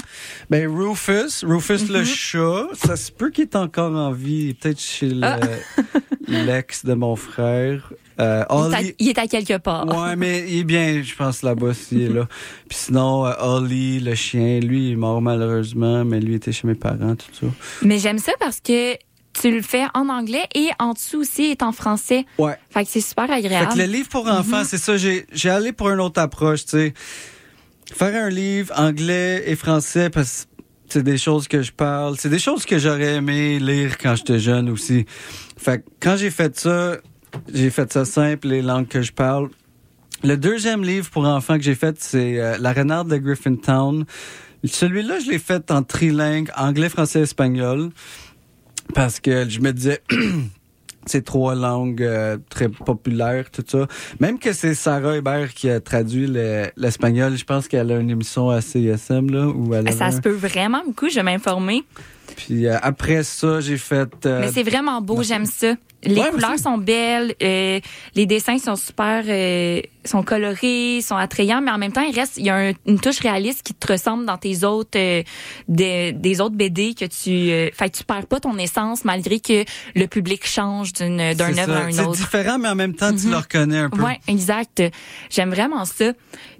Ben, 0.50 0.66
Rufus, 0.68 1.44
Rufus 1.44 1.86
le 1.90 2.00
Mhm. 2.00 2.04
chat, 2.04 2.66
ça 2.74 2.96
se 2.96 3.10
peut 3.12 3.30
qu'il 3.30 3.44
est 3.44 3.56
encore 3.56 3.94
en 3.94 4.12
vie, 4.12 4.54
peut-être 4.54 4.80
chez 4.80 5.08
le- 5.08 5.24
Ah. 5.24 5.38
l'ex 6.28 6.84
de 6.84 6.94
mon 6.94 7.16
frère. 7.16 7.92
Euh, 8.20 8.44
Il 8.50 8.52
est 8.52 8.56
à- 8.56 8.78
Ollie- 8.80 8.94
il 8.98 9.08
est 9.10 9.18
à 9.18 9.26
quelque 9.28 9.58
part. 9.58 9.86
Ouais, 9.86 10.16
mais 10.16 10.44
il 10.48 10.58
est 10.60 10.64
bien, 10.64 11.02
je 11.04 11.14
pense, 11.14 11.42
là-bas, 11.42 11.72
s'il 11.72 12.02
est 12.02 12.08
là. 12.08 12.26
Puis 12.68 12.76
sinon, 12.78 13.24
euh, 13.26 13.32
Ollie, 13.40 14.00
le 14.00 14.14
chien, 14.16 14.58
lui, 14.58 14.88
il 14.88 14.92
est 14.92 14.96
mort 14.96 15.22
malheureusement, 15.22 16.04
mais 16.04 16.18
lui 16.18 16.34
était 16.34 16.50
chez 16.50 16.66
mes 16.66 16.74
parents, 16.74 17.14
tout 17.14 17.26
ça. 17.32 17.46
Mais 17.82 17.98
j'aime 18.00 18.18
ça 18.18 18.32
parce 18.40 18.60
que 18.60 18.94
tu 19.32 19.50
le 19.50 19.62
fais 19.62 19.84
en 19.94 20.08
anglais 20.08 20.44
et 20.54 20.68
en 20.78 20.92
dessous 20.94 21.18
aussi 21.20 21.44
est 21.44 21.62
en 21.62 21.72
français. 21.72 22.26
Ouais. 22.38 22.56
Fait 22.70 22.84
que 22.84 22.90
c'est 22.90 23.00
super 23.00 23.26
Fait 23.26 23.34
agréable. 23.34 23.72
que 23.72 23.78
le 23.78 23.84
livre 23.84 24.08
pour 24.08 24.26
enfants, 24.28 24.58
Mhm. 24.58 24.64
c'est 24.64 24.78
ça, 24.78 24.96
j'ai, 24.96 25.26
j'ai 25.32 25.50
allé 25.50 25.72
pour 25.72 25.90
une 25.90 26.00
autre 26.00 26.20
approche, 26.20 26.64
tu 26.64 26.70
sais. 26.70 26.94
Faire 27.94 28.24
un 28.24 28.28
livre 28.28 28.72
anglais 28.76 29.44
et 29.46 29.56
français, 29.56 30.10
parce 30.10 30.44
que 30.44 30.48
c'est 30.88 31.02
des 31.02 31.18
choses 31.18 31.48
que 31.48 31.62
je 31.62 31.72
parle, 31.72 32.16
c'est 32.18 32.28
des 32.28 32.38
choses 32.38 32.64
que 32.66 32.78
j'aurais 32.78 33.14
aimé 33.16 33.58
lire 33.58 33.96
quand 33.98 34.14
j'étais 34.16 34.38
jeune 34.38 34.68
aussi. 34.70 35.06
Fait 35.56 35.78
que 35.78 35.84
quand 36.00 36.16
j'ai 36.16 36.30
fait 36.30 36.58
ça, 36.58 36.96
j'ai 37.52 37.70
fait 37.70 37.92
ça 37.92 38.04
simple, 38.04 38.48
les 38.48 38.62
langues 38.62 38.88
que 38.88 39.02
je 39.02 39.12
parle. 39.12 39.48
Le 40.24 40.36
deuxième 40.36 40.82
livre 40.82 41.08
pour 41.10 41.24
enfants 41.26 41.56
que 41.58 41.62
j'ai 41.62 41.74
fait, 41.76 41.96
c'est 42.00 42.40
euh, 42.40 42.56
La 42.58 42.72
renarde 42.72 43.08
de 43.08 43.16
Griffintown. 43.18 44.04
Celui-là, 44.64 45.20
je 45.20 45.30
l'ai 45.30 45.38
fait 45.38 45.70
en 45.70 45.82
trilingue, 45.84 46.50
anglais, 46.56 46.88
français, 46.88 47.20
espagnol. 47.20 47.90
Parce 48.94 49.20
que 49.20 49.48
je 49.48 49.60
me 49.60 49.72
disais, 49.72 50.00
c'est 51.06 51.24
trois 51.24 51.54
langues 51.54 52.02
euh, 52.02 52.36
très 52.50 52.68
populaires, 52.68 53.50
tout 53.50 53.64
ça. 53.66 53.86
Même 54.20 54.38
que 54.38 54.52
c'est 54.52 54.74
Sarah 54.74 55.16
Hébert 55.16 55.52
qui 55.54 55.70
a 55.70 55.80
traduit 55.80 56.26
le- 56.26 56.66
l'espagnol, 56.76 57.36
je 57.36 57.44
pense 57.44 57.68
qu'elle 57.68 57.90
a 57.92 57.98
une 57.98 58.10
émission 58.10 58.50
à 58.50 58.60
CSM, 58.60 59.30
là, 59.30 59.46
où 59.48 59.74
elle 59.74 59.92
Ça 59.92 60.06
avait- 60.06 60.16
se 60.16 60.20
peut 60.20 60.30
vraiment 60.32 60.82
beaucoup, 60.84 61.08
je 61.08 61.16
vais 61.16 61.22
m'informer. 61.22 61.84
Puis 62.36 62.66
euh, 62.66 62.76
après 62.82 63.22
ça, 63.22 63.60
j'ai 63.60 63.76
fait... 63.78 64.08
euh, 64.26 64.40
Mais 64.40 64.52
c'est 64.52 64.62
vraiment 64.62 65.00
beau, 65.00 65.22
j'aime 65.22 65.46
ça. 65.46 65.74
Les 66.04 66.14
Ouais, 66.14 66.30
couleurs 66.30 66.56
sont 66.60 66.78
belles, 66.78 67.34
euh, 67.42 67.80
les 68.14 68.24
dessins 68.26 68.58
sont 68.58 68.76
super, 68.76 69.24
euh, 69.26 69.80
sont 70.04 70.22
colorés, 70.22 71.00
sont 71.02 71.16
attrayants, 71.16 71.60
mais 71.60 71.72
en 71.72 71.78
même 71.78 71.90
temps, 71.90 72.02
il 72.08 72.14
reste, 72.14 72.34
il 72.36 72.46
y 72.46 72.50
a 72.50 72.54
un- 72.56 72.72
une 72.86 73.00
touche 73.00 73.18
réaliste 73.18 73.64
qui 73.64 73.74
te 73.74 73.92
ressemble 73.92 74.24
dans 74.24 74.36
tes 74.38 74.62
autres, 74.62 74.96
euh, 74.96 75.24
des, 75.66 76.12
des 76.12 76.40
autres 76.40 76.54
BD 76.54 76.94
que 76.94 77.04
tu, 77.04 77.50
euh, 77.50 77.70
fait 77.74 77.90
tu 77.90 78.04
perds 78.04 78.26
pas 78.26 78.38
ton 78.38 78.56
essence 78.58 79.04
malgré 79.04 79.40
que 79.40 79.64
le 79.96 80.06
public 80.06 80.46
change 80.46 80.92
d'une, 80.92 81.34
d'un 81.34 81.52
c'est 81.52 81.60
œuvre 81.62 81.76
à 81.76 81.84
une 81.88 81.92
C'est 81.92 82.02
autre. 82.02 82.12
différent, 82.16 82.58
mais 82.60 82.68
en 82.68 82.76
même 82.76 82.94
temps, 82.94 83.12
tu 83.12 83.24
Mhm. 83.26 83.30
le 83.32 83.36
reconnais 83.38 83.78
un 83.78 83.90
peu. 83.90 84.00
Ouais, 84.00 84.20
exact. 84.28 84.80
J'aime 85.30 85.50
vraiment 85.50 85.84
ça. 85.84 86.12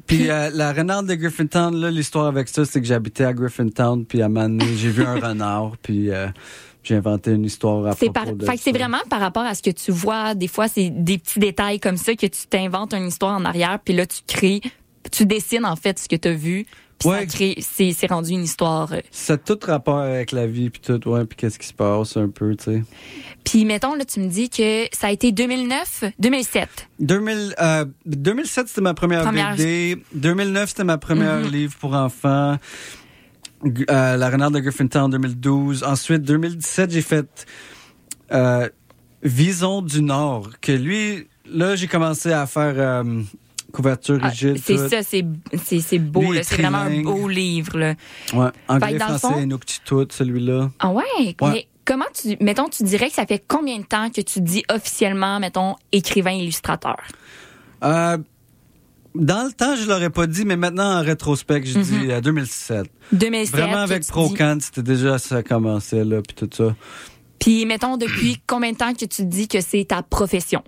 Puis 0.09 0.31
euh, 0.31 0.51
la 0.53 0.73
renarde 0.73 1.07
de 1.07 1.15
Griffintown, 1.15 1.77
là, 1.77 1.91
l'histoire 1.91 2.27
avec 2.27 2.49
ça, 2.49 2.65
c'est 2.65 2.81
que 2.81 2.87
j'habitais 2.87 3.25
à 3.25 3.35
Griffintown, 3.35 4.07
puis 4.07 4.23
à 4.23 4.27
un 4.27 4.29
moment 4.29 4.49
donné, 4.49 4.65
j'ai 4.75 4.89
vu 4.89 5.05
un 5.05 5.21
renard, 5.29 5.77
puis 5.83 6.11
euh, 6.11 6.29
j'ai 6.83 6.97
inventé 6.97 7.33
une 7.33 7.45
histoire 7.45 7.87
à 7.87 7.93
C'est 7.93 8.07
propos 8.07 8.31
par, 8.31 8.35
de 8.35 8.47
fait 8.47 8.57
que 8.57 8.63
c'est 8.63 8.73
vraiment 8.73 9.01
par 9.11 9.21
rapport 9.21 9.45
à 9.45 9.55
ce 9.55 9.63
que 9.63 9.71
tu 9.71 9.93
vois. 9.93 10.35
Des 10.35 10.49
fois, 10.49 10.67
c'est 10.67 10.89
des 10.89 11.19
petits 11.19 11.39
détails 11.39 11.79
comme 11.79 11.99
ça 11.99 12.15
que 12.15 12.27
tu 12.27 12.47
t'inventes 12.49 12.95
une 12.95 13.09
histoire 13.09 13.37
en 13.37 13.45
arrière, 13.45 13.79
puis 13.85 13.95
là, 13.95 14.07
tu 14.07 14.21
crées, 14.27 14.63
tu 15.13 15.27
dessines 15.27 15.67
en 15.67 15.77
fait 15.77 15.99
ce 15.99 16.09
que 16.09 16.17
tu 16.17 16.29
as 16.29 16.35
vu, 16.35 16.67
puis 16.99 17.09
ça 17.09 17.27
crée, 17.27 17.57
c'est, 17.61 17.93
c'est 17.93 18.07
rendu 18.09 18.31
une 18.33 18.45
histoire. 18.45 18.93
euh. 18.93 19.01
Ça 19.11 19.35
a 19.35 19.37
tout 19.37 19.59
rapport 19.63 19.99
avec 20.01 20.33
la 20.33 20.47
vie, 20.47 20.71
puis 20.71 20.81
tout, 20.81 21.09
ouais, 21.09 21.25
puis 21.25 21.37
qu'est-ce 21.37 21.59
qui 21.59 21.67
se 21.67 21.73
passe 21.75 22.17
un 22.17 22.29
peu, 22.29 22.57
tu 22.57 22.65
sais. 22.65 22.83
Puis 23.45 23.65
mettons, 23.65 23.95
là, 23.95 24.05
tu 24.05 24.21
me 24.21 24.29
dis 24.29 24.51
que 24.51 24.87
ça 24.93 25.07
a 25.07 25.11
été 25.11 25.33
2009, 25.33 26.05
2007. 26.19 26.89
2000, 27.01 27.55
euh, 27.61 27.85
2007, 28.07 28.69
c'était 28.69 28.81
ma 28.81 28.95
première, 28.95 29.23
Première- 29.25 29.57
BD. 29.57 29.97
2009, 30.13 30.69
c'était 30.71 30.85
ma 30.85 30.99
première 30.99 31.41
Mhm. 31.41 31.51
livre 31.51 31.75
pour 31.79 31.95
enfants. 31.95 32.57
Euh, 33.65 34.17
la 34.17 34.31
renarde 34.31 34.55
de 34.55 34.61
Griffintown 34.61 35.05
en 35.05 35.09
2012. 35.09 35.83
Ensuite, 35.85 36.23
2017, 36.23 36.91
j'ai 36.93 37.03
fait 37.03 37.47
euh, 38.31 38.69
Vison 39.23 39.83
du 39.83 40.03
Nord, 40.03 40.51
que 40.61 40.71
lui, 40.73 41.27
là, 41.51 41.75
j'ai 41.75 41.87
commencé 41.89 42.31
à 42.31 42.47
faire 42.47 42.75
couverture 43.73 44.19
Ah, 44.23 44.29
rigide. 44.29 44.59
c'est 44.65 44.77
ça, 44.89 45.03
c'est, 45.03 45.23
beau, 45.99 46.33
C'est 46.43 46.57
vraiment 46.57 46.79
un 46.79 47.03
beau 47.03 47.29
livre, 47.29 47.79
là. 47.79 47.95
Ouais, 48.33 48.49
anglais, 48.69 48.93
Fait 48.93 48.99
français, 48.99 49.19
fond- 49.29 49.41
Inuktitut, 49.41 50.07
celui-là. 50.11 50.71
Ah 50.79 50.91
ouais? 50.91 51.05
Ouais. 51.19 51.35
Mais 51.41 51.67
comment 51.85 52.07
tu, 52.15 52.37
mettons, 52.41 52.69
tu 52.69 52.83
dirais 52.85 53.09
que 53.09 53.15
ça 53.15 53.27
fait 53.27 53.43
combien 53.47 53.79
de 53.79 53.85
temps 53.85 54.09
que 54.11 54.21
tu 54.21 54.41
dis 54.41 54.63
officiellement, 54.73 55.39
mettons, 55.41 55.77
écrivain 55.93 56.33
illustrateur? 56.33 56.97
Euh, 57.85 58.19
dans 59.15 59.47
le 59.47 59.53
temps, 59.53 59.75
je 59.77 59.87
l'aurais 59.89 60.11
pas 60.11 60.27
dit, 60.27 60.45
mais 60.45 60.57
maintenant, 60.57 60.99
en 61.01 61.03
rétrospect, 61.03 61.63
je 61.65 61.79
dis 61.79 61.93
Mhm. 61.93 62.11
euh, 62.11 62.21
2007. 62.21 62.87
2007. 63.13 63.55
Vraiment 63.61 63.79
avec 63.79 63.99
tu 64.01 64.07
dis- 64.07 64.11
ProCan, 64.13 64.59
c'était 64.61 64.83
déjà 64.83 65.19
ça 65.19 65.43
commençait, 65.43 66.05
là, 66.05 66.21
puis 66.23 66.35
tout 66.35 66.49
ça. 66.57 66.75
Puis, 67.39 67.67
mettons, 67.67 67.97
depuis 67.97 68.41
combien 68.47 68.73
de 68.73 68.77
temps 68.77 68.93
que 68.95 69.05
tu 69.05 69.25
dis 69.25 69.47
que 69.49 69.61
c'est 69.61 69.85
ta 69.89 70.03
profession? 70.03 70.63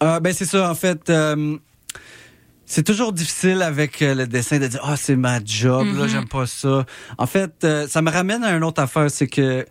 Ah, 0.00 0.20
ben 0.20 0.32
c'est 0.32 0.44
ça, 0.44 0.70
en 0.70 0.74
fait. 0.74 1.08
euh, 1.10 1.56
c'est 2.66 2.82
toujours 2.84 3.12
difficile 3.12 3.60
avec 3.62 4.00
euh, 4.02 4.14
le 4.14 4.26
dessin 4.26 4.58
de 4.58 4.66
dire 4.66 4.80
ah 4.82 4.96
c'est 4.96 5.16
ma 5.16 5.44
job 5.44 5.86
là 5.86 6.04
Mhm. 6.04 6.08
j'aime 6.08 6.28
pas 6.28 6.46
ça. 6.46 6.86
En 7.18 7.26
fait, 7.26 7.64
euh, 7.64 7.86
ça 7.88 8.00
me 8.02 8.10
ramène 8.10 8.44
à 8.44 8.52
une 8.56 8.64
autre 8.64 8.80
affaire, 8.80 9.10
c'est 9.10 9.26
que 9.26 9.66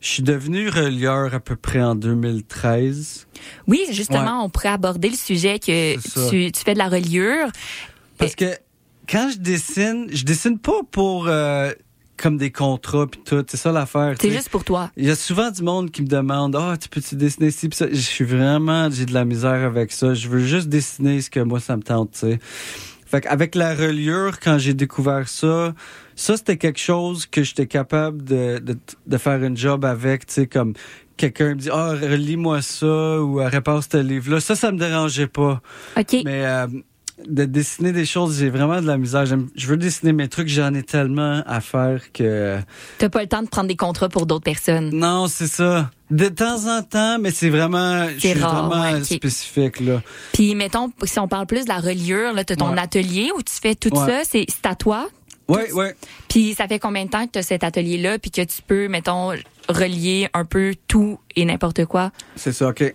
je 0.00 0.08
suis 0.08 0.22
devenu 0.22 0.68
relieur 0.68 1.32
à 1.34 1.40
peu 1.40 1.56
près 1.56 1.80
en 1.80 1.94
2013. 1.94 3.26
Oui, 3.66 3.82
justement, 3.90 4.38
Ouais. 4.40 4.44
on 4.44 4.50
pourrait 4.50 4.68
aborder 4.68 5.08
le 5.10 5.16
sujet 5.16 5.58
que 5.58 5.94
tu 6.30 6.50
fais 6.64 6.74
de 6.74 6.78
la 6.78 6.88
reliure. 6.88 7.48
Parce 8.18 8.34
que 8.34 8.54
quand 9.08 9.30
je 9.32 9.38
dessine, 9.38 10.06
je 10.12 10.24
dessine 10.24 10.58
pas 10.58 10.80
pour 10.90 11.26
euh, 11.28 11.72
comme 12.16 12.36
des 12.36 12.50
contrats 12.50 13.06
puis 13.06 13.20
tout, 13.24 13.44
c'est 13.48 13.56
ça 13.56 13.72
l'affaire. 13.72 14.14
C'est 14.20 14.30
juste 14.30 14.48
pour 14.48 14.64
toi. 14.64 14.90
Il 14.96 15.04
y 15.04 15.10
a 15.10 15.14
souvent 15.16 15.50
du 15.50 15.62
monde 15.62 15.90
qui 15.90 16.02
me 16.02 16.06
demande 16.06 16.56
Ah, 16.56 16.76
tu 16.80 16.88
peux-tu 16.88 17.16
dessiner 17.16 17.50
ci 17.50 17.68
pis 17.68 17.76
ça? 17.76 17.86
Je 17.90 17.96
suis 17.96 18.24
vraiment, 18.24 18.90
j'ai 18.90 19.06
de 19.06 19.14
la 19.14 19.24
misère 19.24 19.64
avec 19.64 19.92
ça. 19.92 20.14
Je 20.14 20.28
veux 20.28 20.40
juste 20.40 20.68
dessiner 20.68 21.20
ce 21.20 21.30
que 21.30 21.40
moi 21.40 21.60
ça 21.60 21.76
me 21.76 21.82
tente, 21.82 22.12
tu 22.12 22.18
sais. 22.20 22.38
Fait 23.06 23.20
qu'avec 23.20 23.54
la 23.54 23.74
reliure, 23.74 24.40
quand 24.40 24.58
j'ai 24.58 24.74
découvert 24.74 25.28
ça, 25.28 25.74
ça 26.16 26.36
c'était 26.36 26.56
quelque 26.56 26.80
chose 26.80 27.26
que 27.26 27.42
j'étais 27.42 27.66
capable 27.66 28.24
de, 28.24 28.58
de, 28.58 28.76
de 29.06 29.18
faire 29.18 29.42
une 29.42 29.56
job 29.56 29.84
avec, 29.84 30.26
tu 30.26 30.34
sais, 30.34 30.46
comme 30.46 30.72
quelqu'un 31.16 31.50
me 31.50 31.54
dit 31.54 31.68
Ah, 31.72 31.90
relis-moi 31.90 32.62
ça 32.62 33.22
ou 33.22 33.40
euh, 33.40 33.48
repasse 33.48 33.88
ce 33.90 33.98
livre-là. 33.98 34.40
Ça, 34.40 34.54
ça 34.54 34.72
me 34.72 34.78
dérangeait 34.78 35.26
pas. 35.26 35.60
OK. 35.96 36.16
Mais 36.24 36.44
euh, 36.46 36.66
de 37.26 37.44
dessiner 37.44 37.92
des 37.92 38.04
choses, 38.04 38.38
j'ai 38.38 38.50
vraiment 38.50 38.80
de 38.80 38.86
la 38.86 38.98
misère. 38.98 39.24
Je 39.26 39.66
veux 39.66 39.76
dessiner 39.76 40.12
mes 40.12 40.28
trucs, 40.28 40.48
j'en 40.48 40.74
ai 40.74 40.82
tellement 40.82 41.42
à 41.46 41.60
faire 41.60 42.12
que. 42.12 42.58
T'as 42.98 43.08
pas 43.08 43.22
le 43.22 43.28
temps 43.28 43.42
de 43.42 43.48
prendre 43.48 43.68
des 43.68 43.76
contrats 43.76 44.08
pour 44.08 44.26
d'autres 44.26 44.44
personnes. 44.44 44.90
Non, 44.92 45.26
c'est 45.28 45.46
ça. 45.46 45.90
De 46.10 46.28
temps 46.28 46.66
en 46.66 46.82
temps, 46.82 47.18
mais 47.18 47.30
c'est 47.30 47.48
vraiment, 47.50 48.06
je 48.10 48.18
suis 48.18 48.32
rare, 48.34 48.68
vraiment 48.68 49.02
spécifique 49.04 49.80
là. 49.80 50.02
Puis, 50.32 50.54
mettons, 50.54 50.90
si 51.04 51.18
on 51.18 51.28
parle 51.28 51.46
plus 51.46 51.64
de 51.64 51.68
la 51.68 51.78
reliure, 51.78 52.32
là, 52.34 52.44
t'as 52.44 52.56
ton 52.56 52.72
Ouais. 52.72 52.78
atelier 52.80 53.30
où 53.36 53.42
tu 53.42 53.54
fais 53.54 53.74
tout 53.74 53.90
Ouais. 53.96 54.06
ça, 54.06 54.28
c'est 54.30 54.46
à 54.66 54.74
toi. 54.74 55.08
Ouais, 55.48 55.72
ouais. 55.72 55.94
Puis, 56.28 56.54
ça 56.54 56.66
fait 56.68 56.78
combien 56.78 57.04
de 57.04 57.10
temps 57.10 57.26
que 57.26 57.32
tu 57.32 57.38
as 57.38 57.42
cet 57.42 57.64
atelier-là, 57.64 58.18
puis 58.18 58.30
que 58.30 58.42
tu 58.42 58.62
peux, 58.66 58.88
mettons, 58.88 59.32
relier 59.68 60.28
un 60.34 60.44
peu 60.44 60.74
tout 60.88 61.18
et 61.36 61.44
n'importe 61.44 61.84
quoi? 61.86 62.12
C'est 62.36 62.52
ça, 62.52 62.68
ok. 62.68 62.94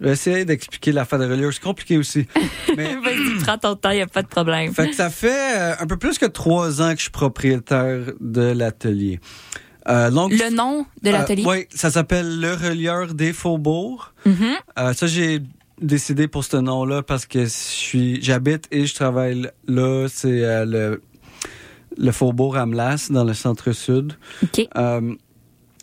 Je 0.00 0.04
vais 0.04 0.12
essayer 0.12 0.44
d'expliquer 0.44 0.92
l'affaire 0.92 1.18
de 1.18 1.26
reliure. 1.26 1.52
C'est 1.52 1.62
compliqué 1.62 1.96
aussi. 1.98 2.26
Mais 2.76 2.94
Vas-y, 2.96 3.42
prends 3.42 3.58
ton 3.58 3.76
temps, 3.76 3.90
y 3.90 4.00
a 4.00 4.06
pas 4.06 4.22
de 4.22 4.28
problème. 4.28 4.72
fait 4.74 4.88
que 4.90 4.94
ça 4.96 5.10
fait 5.10 5.56
euh, 5.58 5.74
un 5.78 5.86
peu 5.86 5.96
plus 5.96 6.18
que 6.18 6.26
trois 6.26 6.82
ans 6.82 6.90
que 6.92 6.96
je 6.98 7.02
suis 7.02 7.10
propriétaire 7.10 8.00
de 8.20 8.42
l'atelier. 8.52 9.20
Euh, 9.88 10.10
longue- 10.10 10.32
Le 10.32 10.50
nom 10.54 10.84
de 11.02 11.10
l'atelier? 11.10 11.44
oui, 11.46 11.66
ça 11.74 11.90
s'appelle 11.90 12.40
le 12.40 12.52
relieur 12.52 13.14
des 13.14 13.32
faubourgs. 13.32 14.12
Mhm. 14.26 14.46
Euh, 14.78 14.92
ça, 14.92 15.06
j'ai 15.06 15.40
décidé 15.80 16.26
pour 16.28 16.44
ce 16.44 16.56
nom-là 16.58 17.02
parce 17.02 17.24
que 17.24 17.44
je 17.44 17.50
suis, 17.50 18.22
j'habite 18.22 18.66
et 18.70 18.84
je 18.84 18.94
travaille 18.94 19.48
là. 19.66 20.06
C'est 20.08 20.44
euh, 20.44 20.64
le, 20.66 21.02
le 21.96 22.12
faubourg 22.12 22.56
Amlas 22.58 23.06
dans 23.10 23.24
le 23.24 23.32
centre-sud. 23.32 24.12
OK. 24.42 24.68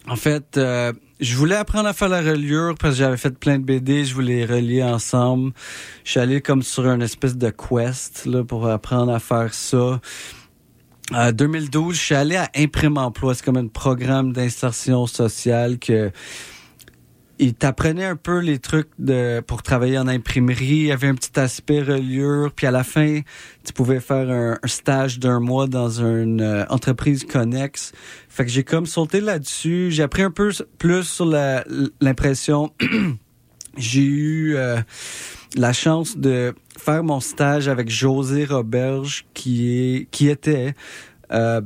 Euh, 0.08 0.12
En 0.12 0.16
fait, 0.16 0.58
euh, 0.58 0.94
je 1.20 1.36
voulais 1.36 1.56
apprendre 1.56 1.88
à 1.88 1.94
faire 1.94 2.10
la 2.10 2.22
reliure 2.22 2.76
parce 2.80 2.96
que 2.96 3.00
j'avais 3.00 3.18
fait 3.18 3.38
plein 3.38 3.60
de 3.60 3.64
BD, 3.64 4.06
je 4.06 4.14
voulais 4.14 4.36
les 4.36 4.46
relier 4.46 4.84
ensemble. 4.84 5.54
Je 6.04 6.12
suis 6.12 6.20
allé 6.20 6.42
comme 6.42 6.62
sur 6.62 6.88
une 6.88 7.02
espèce 7.02 7.38
de 7.38 7.50
quest 7.50 8.26
là, 8.26 8.44
pour 8.44 8.68
apprendre 8.68 9.14
à 9.14 9.20
faire 9.20 9.54
ça. 9.54 10.00
En 11.12 11.32
2012, 11.32 11.96
je 11.96 12.02
suis 12.02 12.16
allé 12.16 12.36
à 12.36 12.50
Imprime 12.56 12.98
Emploi. 12.98 13.36
C'est 13.36 13.46
comme 13.46 13.58
un 13.58 13.68
programme 13.68 14.34
d'insertion 14.34 15.06
sociale 15.06 15.78
que 15.78 16.12
il 17.40 17.54
t'apprenait 17.54 18.06
un 18.06 18.16
peu 18.16 18.40
les 18.40 18.60
trucs 18.60 18.90
de 19.00 19.42
pour 19.46 19.64
travailler 19.64 19.98
en 19.98 20.08
imprimerie. 20.08 20.66
Il 20.66 20.86
y 20.88 20.92
avait 20.92 21.08
un 21.08 21.16
petit 21.16 21.40
aspect 21.40 21.82
reliure. 21.82 22.52
Puis 22.52 22.68
à 22.68 22.72
la 22.72 22.84
fin, 22.84 23.22
tu 23.64 23.74
pouvais 23.74 24.00
faire 24.00 24.30
un, 24.30 24.58
stage 24.66 25.20
d'un 25.20 25.40
mois 25.40 25.68
dans 25.68 26.02
une 26.02 26.42
euh, 26.42 26.66
entreprise 26.70 27.26
connexe. 27.26 27.92
Fait 28.30 28.46
que 28.46 28.52
j'ai 28.52 28.64
comme 28.64 28.86
sauté 28.86 29.22
là-dessus. 29.22 29.90
J'ai 29.92 30.04
appris 30.04 30.22
un 30.22 30.32
peu 30.32 30.52
plus 30.78 31.04
sur 31.04 31.26
l'impression. 32.02 32.72
j'ai 33.78 34.04
eu 34.04 34.56
euh, 34.56 34.78
la 35.56 35.74
chance 35.74 36.18
de 36.18 36.54
faire 36.78 37.04
mon 37.04 37.20
stage 37.20 37.68
avec 37.68 37.90
José 37.90 38.46
Roberge, 38.46 39.26
qui 39.34 39.72
est 39.72 40.08
qui 40.12 40.30
était 40.30 40.74
euh, 41.32 41.62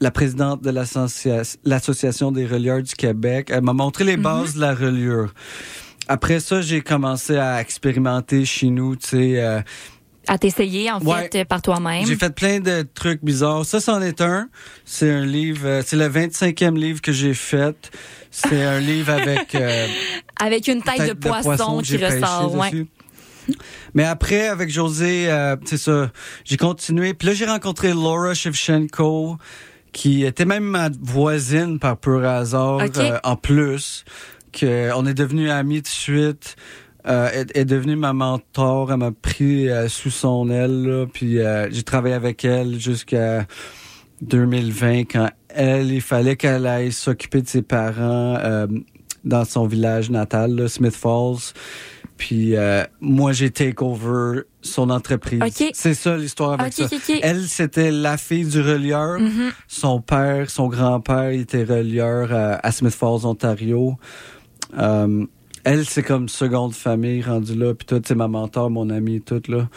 la 0.00 0.10
présidente 0.10 0.62
de 0.62 0.70
l'associa- 0.70 1.56
l'Association 1.64 2.32
des 2.32 2.46
relieurs 2.46 2.82
du 2.82 2.94
Québec. 2.94 3.48
Elle 3.50 3.62
m'a 3.62 3.72
montré 3.72 4.04
les 4.04 4.16
bases 4.16 4.54
de 4.54 4.60
la 4.60 4.74
reliure. 4.74 5.32
Après 6.08 6.38
ça, 6.40 6.60
j'ai 6.60 6.82
commencé 6.82 7.36
à 7.36 7.60
expérimenter 7.60 8.44
chez 8.44 8.68
nous, 8.68 8.94
tu 8.96 9.08
sais. 9.08 9.40
euh, 9.42 9.60
À 10.28 10.38
t'essayer, 10.38 10.90
en 10.90 11.00
Ouais. 11.00 11.28
fait, 11.32 11.44
par 11.44 11.62
toi-même. 11.62 12.04
j'ai 12.06 12.16
fait 12.16 12.34
plein 12.34 12.58
de 12.60 12.82
trucs 12.94 13.22
bizarres. 13.24 13.64
Ça, 13.64 13.80
c'en 13.80 14.00
est 14.02 14.20
un. 14.20 14.48
C'est 14.84 15.10
un 15.10 15.24
livre, 15.24 15.66
euh, 15.66 15.82
c'est 15.86 15.96
le 15.96 16.08
25e 16.08 16.76
livre 16.76 17.00
que 17.00 17.12
j'ai 17.12 17.32
fait. 17.34 17.90
C'est 18.30 18.62
un 18.64 18.80
livre 18.80 19.12
avec... 19.12 19.54
euh, 19.54 19.86
Avec 20.40 20.68
une 20.68 20.82
tête, 20.82 21.08
de 21.08 21.12
poisson, 21.14 21.78
que 21.78 21.84
qui 21.84 21.96
ressort. 22.04 22.54
Ouais. 22.54 22.86
Mais 23.94 24.04
après, 24.04 24.48
avec 24.48 24.68
José, 24.70 25.30
euh, 25.30 25.56
c'est 25.64 25.78
ça, 25.78 26.10
j'ai 26.44 26.56
continué. 26.56 27.14
Puis 27.14 27.28
là, 27.28 27.34
j'ai 27.34 27.46
rencontré 27.46 27.92
Laura 27.92 28.34
Shevchenko, 28.34 29.38
qui 29.96 30.26
était 30.26 30.44
même 30.44 30.64
ma 30.64 30.90
voisine 31.00 31.78
par 31.78 31.96
pur 31.96 32.22
hasard, 32.22 32.80
euh, 32.98 33.18
en 33.24 33.34
plus. 33.34 34.04
Que 34.52 34.90
on 34.94 35.06
est 35.06 35.14
devenus 35.14 35.50
amis 35.50 35.80
de 35.80 35.86
suite. 35.86 36.56
Euh, 37.06 37.44
est 37.54 37.64
devenue 37.64 37.96
ma 37.96 38.12
mentor. 38.12 38.92
Elle 38.92 38.98
m'a 38.98 39.10
pris 39.10 39.70
euh, 39.70 39.88
sous 39.88 40.10
son 40.10 40.50
aile. 40.50 40.82
là. 40.82 41.06
puis 41.06 41.38
j'ai 41.70 41.82
travaillé 41.82 42.14
avec 42.14 42.44
elle 42.44 42.78
jusqu'à 42.78 43.46
2020 44.20 45.04
quand 45.04 45.30
elle, 45.48 45.90
il 45.90 46.02
fallait 46.02 46.36
qu'elle 46.36 46.66
aille 46.66 46.92
s'occuper 46.92 47.40
de 47.40 47.48
ses 47.48 47.62
parents 47.62 48.38
dans 49.24 49.46
son 49.46 49.66
village 49.66 50.10
natal, 50.10 50.54
là, 50.54 50.68
Smith 50.68 50.94
Falls. 50.94 51.54
Puis 52.16 52.56
euh, 52.56 52.82
moi, 53.00 53.32
j'ai 53.32 53.50
take 53.50 53.82
over 53.82 54.42
son 54.62 54.90
entreprise. 54.90 55.40
C'est 55.74 55.94
ça 55.94 56.16
l'histoire 56.16 56.58
avec 56.58 56.72
ça. 56.72 56.88
Elle, 57.22 57.46
c'était 57.46 57.90
la 57.90 58.16
fille 58.16 58.46
du 58.46 58.60
relieur. 58.60 59.20
Mhm. 59.20 59.52
Son 59.68 60.00
père, 60.00 60.50
son 60.50 60.68
grand-père, 60.68 61.32
il 61.32 61.42
était 61.42 61.64
relieur 61.64 62.32
à, 62.32 62.66
à 62.66 62.72
Smith 62.72 62.94
Falls, 62.94 63.26
Ontario. 63.26 63.96
Euh, 64.78 65.26
elle, 65.64 65.84
c'est 65.84 66.02
comme 66.02 66.28
seconde 66.28 66.74
famille 66.74 67.22
rendue 67.22 67.54
là. 67.54 67.74
Puis 67.74 67.86
toi, 67.86 67.98
c'est 68.04 68.14
ma 68.14 68.28
mentor, 68.28 68.70
mon 68.70 68.88
ami, 68.90 69.20
tout 69.20 69.42
là. 69.48 69.68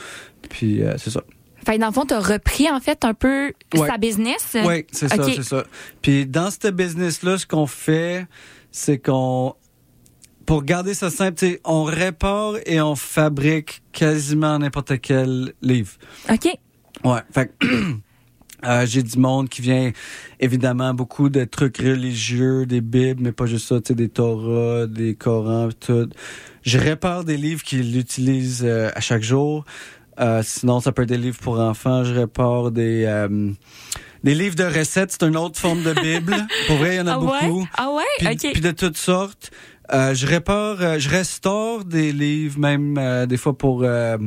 Puis 0.50 0.82
euh, 0.84 0.94
c'est 0.98 1.10
ça. 1.10 1.24
Fait 1.66 1.76
que 1.76 1.82
dans 1.82 1.88
le 1.88 1.94
fond, 1.94 2.06
t'as 2.06 2.20
repris, 2.22 2.70
en 2.72 2.80
fait, 2.80 3.04
un 3.04 3.14
peu 3.14 3.52
Ouais. 3.76 3.88
sa 3.88 3.98
business? 3.98 4.56
Oui, 4.66 4.86
c'est 4.92 5.10
ça, 5.10 5.24
c'est 5.24 5.44
ça. 5.44 5.64
Puis 6.02 6.26
dans 6.26 6.50
ce 6.52 6.70
business-là, 6.72 7.38
ce 7.38 7.46
qu'on 7.46 7.66
fait, 7.68 8.26
c'est 8.72 8.98
qu'on, 8.98 9.56
pour 10.50 10.64
garder 10.64 10.96
ça 10.96 11.12
simple, 11.12 11.46
on 11.64 11.84
répare 11.84 12.56
et 12.66 12.82
on 12.82 12.96
fabrique 12.96 13.84
quasiment 13.92 14.58
n'importe 14.58 15.00
quel 15.00 15.54
livre. 15.62 15.92
OK. 16.28 16.48
Ouais, 17.04 17.20
fait 17.32 17.54
euh, 18.66 18.84
j'ai 18.88 19.04
du 19.04 19.20
monde 19.20 19.48
qui 19.48 19.62
vient, 19.62 19.92
évidemment, 20.40 20.96
beaucoup 20.96 21.30
de 21.30 21.44
trucs 21.44 21.78
religieux, 21.78 22.66
des 22.66 22.82
bibles, 22.82 23.22
mais 23.22 23.32
pas 23.32 23.46
juste 23.46 23.68
ça, 23.68 23.80
tu 23.80 23.90
sais, 23.90 23.94
des 23.94 24.10
Torahs, 24.10 24.88
des 24.88 25.14
Corans, 25.14 25.70
tout. 25.80 26.10
Je 26.64 26.80
répare 26.80 27.26
des 27.26 27.38
livres 27.38 27.62
qu'ils 27.62 28.00
utilisent 28.00 28.64
euh, 28.66 28.90
à 28.96 29.02
chaque 29.02 29.22
jour. 29.22 29.66
Euh, 30.20 30.42
sinon, 30.44 30.80
ça 30.80 30.92
peut 30.92 31.04
être 31.04 31.10
des 31.10 31.20
livres 31.20 31.38
pour 31.40 31.60
enfants. 31.60 32.04
Je 32.04 32.16
répare 32.16 32.72
des... 32.72 33.04
euh, 33.06 33.52
des 34.24 34.34
livres 34.34 34.56
de 34.56 34.64
recettes, 34.64 35.12
c'est 35.12 35.28
une 35.28 35.38
autre 35.38 35.60
forme 35.60 35.84
de 35.84 35.94
Bible. 35.94 36.36
Pour 36.68 36.78
vrai, 36.78 36.96
il 36.96 36.98
y 36.98 37.02
en 37.02 37.08
a 37.08 37.14
Ah 37.14 37.20
ouais? 37.20 37.48
beaucoup. 37.48 37.68
Ah 37.78 37.92
ouais? 37.92 38.04
Puis, 38.18 38.28
OK. 38.28 38.52
puis 38.54 38.62
de 38.62 38.72
toutes 38.72 38.98
sortes. 38.98 39.52
Euh, 39.94 40.14
je 40.14 40.28
répare, 40.28 40.78
euh, 40.82 41.00
je 41.00 41.10
restaure 41.10 41.84
des 41.86 42.12
livres, 42.12 42.60
même 42.60 42.98
euh, 42.98 43.26
des 43.26 43.38
fois 43.38 43.58
pour 43.58 43.82
euh, 43.84 44.18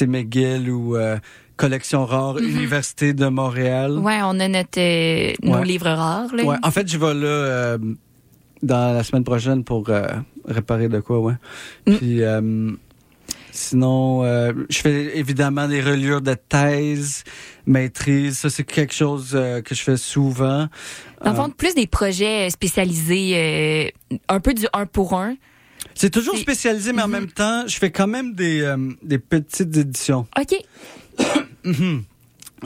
McGill 0.00 0.70
ou 0.70 0.96
Collection 1.56 2.04
rare, 2.04 2.34
Mhm. 2.34 2.48
Université 2.48 3.12
de 3.12 3.26
Montréal. 3.26 3.98
Ouais, 3.98 4.18
on 4.24 4.40
a 4.40 4.48
notre, 4.48 5.46
nos 5.46 5.58
Ouais. 5.58 5.64
livres 5.64 5.90
rares. 5.90 6.34
Là. 6.34 6.42
Ouais, 6.44 6.56
en 6.62 6.70
fait, 6.70 6.88
je 6.90 6.98
vais 6.98 7.14
là 7.14 7.26
euh, 7.26 7.78
dans 8.62 8.94
la 8.94 9.02
semaine 9.04 9.24
prochaine 9.24 9.62
pour 9.62 9.88
euh, 9.88 10.06
réparer 10.48 10.88
de 10.88 10.98
quoi, 11.00 11.20
ouais. 11.20 11.34
Mm. 11.86 11.94
Puis 11.96 12.22
euh, 12.22 12.72
sinon, 13.54 14.24
euh, 14.24 14.52
je 14.68 14.78
fais 14.78 15.16
évidemment 15.18 15.68
des 15.68 15.80
reliures 15.80 16.20
de 16.20 16.34
thèse, 16.34 17.24
maîtrise. 17.66 18.38
Ça, 18.38 18.50
c'est 18.50 18.64
quelque 18.64 18.92
chose 18.94 19.30
euh, 19.34 19.62
que 19.62 19.74
je 19.74 19.82
fais 19.82 19.96
souvent. 19.96 20.68
Dans 21.24 21.30
le 21.32 21.38
Euh, 21.38 21.42
fond, 21.44 21.50
plus 21.50 21.74
des 21.74 21.86
projets 21.86 22.50
spécialisés, 22.50 23.90
euh, 24.12 24.18
un 24.28 24.40
peu 24.40 24.54
du 24.54 24.66
un 24.72 24.86
pour 24.86 25.14
un. 25.14 25.36
c'est 25.94 26.10
toujours 26.10 26.36
spécialisé, 26.36 26.92
mais 26.92 27.02
en 27.02 27.06
Mhm. 27.06 27.12
même 27.12 27.30
temps, 27.30 27.64
je 27.66 27.76
fais 27.78 27.90
quand 27.90 28.06
même 28.08 28.34
des, 28.34 28.60
euh, 28.62 28.76
des 29.02 29.18
petites 29.18 29.76
éditions. 29.76 30.26
OK. 30.38 30.54
Mhm. 31.64 32.02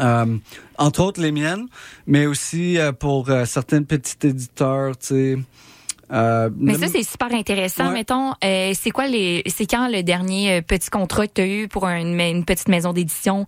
Euh, 0.01 0.37
entre 0.77 1.01
autres 1.03 1.21
les 1.21 1.33
miennes, 1.33 1.67
mais 2.07 2.27
aussi 2.27 2.79
euh, 2.79 2.93
pour 2.93 3.31
euh, 3.31 3.45
certains 3.45 3.83
petits 3.83 4.17
éditeurs, 4.27 4.97
tu 4.97 5.07
sais. 5.07 5.39
Euh, 6.13 6.49
Mais 6.57 6.75
ça, 6.79 6.87
c'est 6.89 7.03
super 7.03 7.33
intéressant. 7.35 7.89
Ouais. 7.89 7.93
Mettons, 7.95 8.33
euh, 8.45 8.73
c'est 8.75 8.91
quoi 8.91 9.07
les. 9.07 9.43
C'est 9.47 9.67
quand 9.67 9.89
le 9.89 10.03
dernier 10.03 10.59
euh, 10.59 10.63
petit 10.63 10.89
contrat 10.91 11.27
que 11.27 11.33
tu 11.35 11.41
as 11.43 11.47
eu 11.47 11.69
pour 11.69 11.87
un- 11.87 12.01
une 12.01 12.45
petite 12.45 12.69
maison 12.69 12.93
d'édition? 12.93 13.45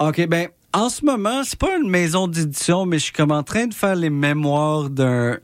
OK, 0.00 0.26
ben, 0.26 0.48
en 0.72 0.88
ce 0.88 1.04
moment, 1.04 1.42
c'est 1.44 1.58
pas 1.58 1.76
une 1.76 1.88
maison 1.90 2.28
d'édition, 2.28 2.86
mais 2.86 2.98
je 2.98 3.04
suis 3.04 3.12
comme 3.12 3.30
en 3.32 3.42
train 3.42 3.66
de 3.66 3.74
faire 3.74 3.94
les 3.96 4.10
mémoires 4.10 4.88
d'un 4.90 5.38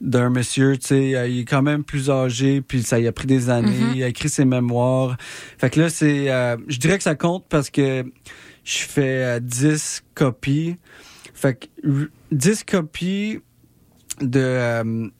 d'un 0.00 0.30
monsieur, 0.30 0.78
tu 0.78 0.86
sais, 0.86 1.16
euh, 1.16 1.26
il 1.26 1.40
est 1.40 1.44
quand 1.44 1.60
même 1.62 1.82
plus 1.82 2.08
âgé, 2.08 2.60
puis 2.62 2.84
ça 2.84 3.00
y 3.00 3.08
a 3.08 3.12
pris 3.12 3.26
des 3.26 3.50
années, 3.50 3.72
Mhm. 3.80 3.92
il 3.96 4.02
a 4.04 4.06
écrit 4.08 4.28
ses 4.28 4.44
mémoires. 4.44 5.16
Fait 5.58 5.70
que 5.70 5.80
là, 5.80 5.90
c'est, 5.90 6.30
euh, 6.30 6.56
je 6.68 6.78
dirais 6.78 6.96
que 6.98 7.02
ça 7.02 7.16
compte 7.16 7.44
parce 7.48 7.68
que 7.70 8.04
je 8.62 8.78
fais 8.78 9.24
euh, 9.24 9.40
10 9.40 10.02
copies. 10.14 10.76
Fait 11.34 11.54
que 11.56 11.66
r- 11.84 12.08
10 12.30 12.62
copies 12.62 13.40
de 14.20 15.10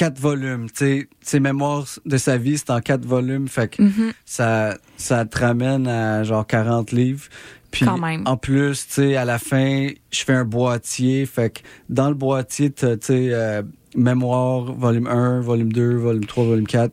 4 0.00 0.18
volumes, 0.18 0.70
tu 0.70 0.76
sais, 0.78 1.08
ses 1.20 1.40
mémoires 1.40 1.84
de 2.06 2.16
sa 2.16 2.38
vie, 2.38 2.56
c'est 2.56 2.70
en 2.70 2.80
4 2.80 3.04
volumes, 3.04 3.48
fait 3.48 3.68
que 3.76 3.82
Mhm. 3.82 4.12
ça, 4.24 4.78
ça 4.96 5.26
te 5.26 5.38
ramène 5.38 5.86
à 5.86 6.22
genre 6.24 6.46
40 6.46 6.90
livres. 6.92 7.24
Puis 7.70 7.84
Quand 7.84 7.98
même. 7.98 8.22
en 8.26 8.38
plus, 8.38 8.86
tu 8.86 8.94
sais, 8.94 9.16
à 9.16 9.26
la 9.26 9.38
fin, 9.38 9.88
je 10.10 10.24
fais 10.24 10.32
un 10.32 10.46
boîtier. 10.46 11.26
Fait 11.26 11.50
que 11.50 11.60
dans 11.90 12.08
le 12.08 12.14
boîtier, 12.14 12.72
tu 12.72 12.86
sais, 13.02 13.28
euh, 13.30 13.62
mémoire, 13.94 14.72
volume 14.72 15.06
1, 15.06 15.40
volume 15.42 15.70
2, 15.70 15.96
volume 15.96 16.24
3, 16.24 16.44
volume 16.46 16.66
4. 16.66 16.92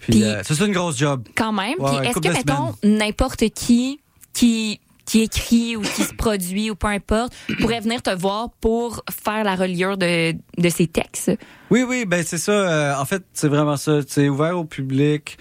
Puis, 0.00 0.22
euh, 0.22 0.42
ça, 0.42 0.54
c'est 0.54 0.66
une 0.66 0.72
grosse 0.74 0.98
job. 0.98 1.26
Quand 1.34 1.52
même. 1.52 1.76
Ouais, 1.78 1.88
Puis 1.92 1.98
ouais, 2.00 2.08
est-ce 2.10 2.18
que, 2.20 2.28
mettons, 2.28 2.74
n'importe 2.84 3.48
qui 3.54 4.00
qui 4.34 4.80
qui 5.04 5.22
écrit 5.22 5.76
ou 5.76 5.82
qui 5.82 6.02
se 6.02 6.14
produit 6.14 6.70
ou 6.70 6.74
peu 6.74 6.86
importe 6.86 7.32
pourrait 7.60 7.80
venir 7.80 8.02
te 8.02 8.10
voir 8.10 8.50
pour 8.60 9.02
faire 9.10 9.44
la 9.44 9.54
reliure 9.54 9.96
de, 9.98 10.32
de 10.32 10.68
ses 10.68 10.86
textes? 10.86 11.30
Oui, 11.70 11.82
oui, 11.82 12.04
ben 12.06 12.22
c'est 12.26 12.38
ça. 12.38 12.52
euh, 12.52 12.94
en 13.00 13.04
fait, 13.04 13.22
c'est 13.32 13.48
vraiment 13.48 13.76
ça. 13.76 14.00
C'est 14.06 14.28
ouvert 14.28 14.58
au 14.58 14.64
public. 14.64 15.36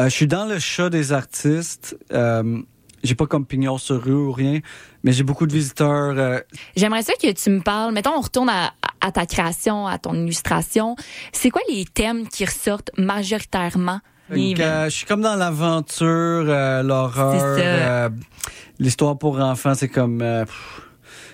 Euh, 0.00 0.04
je 0.04 0.10
suis 0.14 0.26
dans 0.26 0.44
le 0.46 0.58
chat 0.58 0.90
des 0.90 1.12
artistes. 1.12 1.96
Euh, 2.12 2.60
j'ai 3.04 3.14
pas 3.14 3.26
comme 3.26 3.44
pignon 3.46 3.78
sur 3.78 4.00
rue 4.02 4.12
ou 4.14 4.30
rien, 4.32 4.60
mais 5.02 5.12
j'ai 5.12 5.24
beaucoup 5.24 5.46
de 5.46 5.52
visiteurs. 5.52 6.14
euh, 6.16 6.38
J'aimerais 6.76 7.02
ça 7.02 7.12
que 7.20 7.30
tu 7.32 7.50
me 7.50 7.60
parles. 7.60 7.92
Mettons, 7.92 8.12
on 8.16 8.20
retourne 8.20 8.48
à, 8.48 8.72
à 9.00 9.10
ta 9.10 9.26
création, 9.26 9.86
à 9.88 9.98
ton 9.98 10.14
illustration. 10.14 10.94
C'est 11.32 11.50
quoi 11.50 11.62
les 11.68 11.84
thèmes 11.84 12.28
qui 12.28 12.44
ressortent 12.44 12.90
majoritairement? 12.96 14.00
Donc, 14.36 14.60
euh, 14.60 14.84
je 14.86 14.90
suis 14.90 15.06
comme 15.06 15.20
dans 15.22 15.34
l'aventure, 15.36 16.06
euh, 16.06 16.82
l'horreur, 16.82 17.32
ça. 17.40 17.60
euh, 17.60 18.08
l'histoire 18.78 19.18
pour 19.18 19.38
enfants, 19.40 19.74
c'est 19.74 19.88
comme 19.88 20.20
euh, 20.22 20.44
pff, 20.44 20.80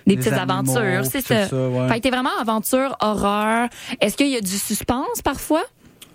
Des 0.06 0.16
petites 0.16 0.32
animaux, 0.32 0.76
aventures, 0.76 1.04
c'est 1.10 1.22
tout 1.22 1.28
ça. 1.50 1.68
ouais. 1.68 1.88
Fait 1.88 1.94
que 1.96 2.00
t'es 2.00 2.10
vraiment 2.10 2.36
aventure, 2.40 2.96
horreur. 3.00 3.68
Est-ce 4.00 4.16
qu'il 4.16 4.28
y 4.28 4.36
a 4.36 4.40
du 4.40 4.56
suspense 4.58 5.22
parfois? 5.22 5.62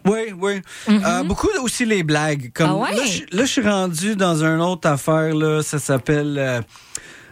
Oui, 0.05 0.33
oui. 0.37 0.61
Euh, 0.89 1.23
beaucoup 1.23 1.47
aussi 1.61 1.85
les 1.85 2.03
blagues. 2.03 2.51
Comme 2.53 2.69
Mm-hmm. 2.71 2.85
Ah 2.89 2.91
ouais? 2.91 2.95
là, 2.97 3.03
je- 3.05 3.37
là, 3.37 3.45
je 3.45 3.51
suis 3.51 3.61
rendu 3.61 4.15
dans 4.17 4.43
une 4.43 4.59
autre 4.61 4.89
affaire 4.89 5.33
là. 5.33 5.61
Ça 5.63 5.79
s'appelle 5.79 6.35
euh, 6.37 6.61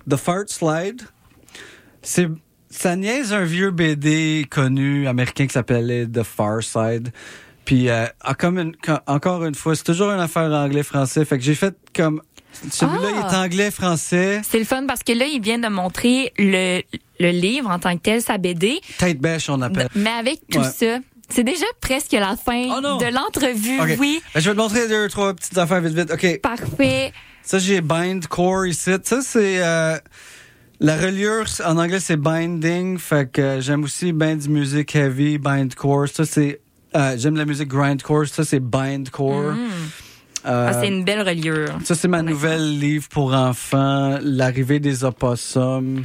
The 0.10 0.16
Fart 0.16 0.48
Slide. 0.48 1.02
C'est 2.02 2.30
ça 2.70 2.96
niaise 2.96 3.34
un 3.34 3.44
vieux 3.44 3.72
BD 3.72 4.46
connu 4.50 5.06
américain 5.08 5.46
qui 5.46 5.52
s'appelait 5.54 6.06
The 6.08 6.24
Far 6.24 6.64
Side. 6.64 7.10
Puis, 7.65 7.89
euh, 7.89 8.06
ah, 8.21 8.34
comme 8.34 8.58
une- 8.60 8.76
encore 9.08 9.45
une 9.45 9.56
fois, 9.56 9.76
c'est 9.76 9.84
toujours 9.84 10.10
une 10.12 10.19
affaire 10.19 10.52
anglais-français. 10.52 11.24
Fait 11.26 11.38
que 11.38 11.43
j'ai 11.43 11.56
fait 11.56 11.76
comme. 11.95 12.21
Celui-là, 12.69 13.08
Ah! 13.13 13.30
il 13.30 13.34
est 13.34 13.38
anglais-français. 13.38 14.41
C'est 14.47 14.60
le 14.60 14.65
fun 14.65 14.86
parce 14.86 15.04
que 15.04 15.13
là, 15.13 15.26
il 15.26 15.41
vient 15.41 15.58
de 15.60 15.69
montrer 15.69 16.34
le, 16.38 16.82
le 17.19 17.30
livre 17.30 17.69
en 17.69 17.80
tant 17.80 17.95
que 17.95 18.02
tel, 18.02 18.21
sa 18.21 18.38
BD. 18.38 18.82
Tête 18.97 19.19
bêche, 19.19 19.50
on 19.50 19.62
appelle. 19.62 19.88
Mais 19.95 20.10
avec 20.10 20.41
tout 20.52 20.60
Ouais. 20.60 20.65
ça, 20.65 20.97
c'est 21.30 21.43
déjà 21.45 21.65
presque 21.80 22.12
la 22.12 22.36
fin 22.36 22.82
non. 22.82 22.97
de 22.97 23.06
l'entrevue, 23.06 23.80
oui. 24.00 24.21
Ben, 24.34 24.41
je 24.41 24.50
vais 24.50 24.56
te 24.56 24.60
montrer 24.62 24.88
deux, 24.89 25.08
trois 25.08 25.34
petites 25.34 25.58
affaires 25.58 25.80
vite, 25.80 25.93
vite. 25.97 26.12
OK. 26.12 26.41
Parfait. 26.41 27.13
Ça, 27.43 27.58
j'ai 27.58 27.80
Bind 27.80 28.28
Core 28.28 28.65
ici. 28.67 28.91
Ça, 29.04 29.21
c'est. 29.21 29.63
euh, 29.63 29.97
la 30.82 30.97
reliure, 30.97 31.45
en 31.65 31.78
anglais, 31.78 32.00
c'est 32.02 32.17
binding. 32.17 32.97
Fait 32.97 33.32
que 33.32 33.41
euh, 33.41 33.62
j'aime 33.62 33.84
aussi 33.86 34.12
bien 34.12 34.36
du 34.36 34.50
musique 34.50 34.93
heavy, 34.95 35.38
bind 35.38 35.74
core. 35.74 36.08
Ça, 36.10 36.26
c'est. 36.26 36.60
Euh, 36.95 37.15
j'aime 37.17 37.36
la 37.38 37.45
musique 37.45 37.67
grindcore. 37.69 38.27
Ça, 38.27 38.43
c'est 38.43 38.60
bind 38.60 39.10
core. 39.10 39.54
Euh, 40.45 40.67
Ah, 40.69 40.73
c'est 40.73 40.88
une 40.88 41.04
belle 41.04 41.21
reliure. 41.27 41.77
ça, 41.84 41.93
c'est 41.95 42.08
ma 42.08 42.21
nouvelle 42.23 42.80
livre 42.80 43.08
pour 43.10 43.34
enfants, 43.34 44.17
L'arrivée 44.21 44.80
des 44.80 45.04
opossums. 45.04 46.04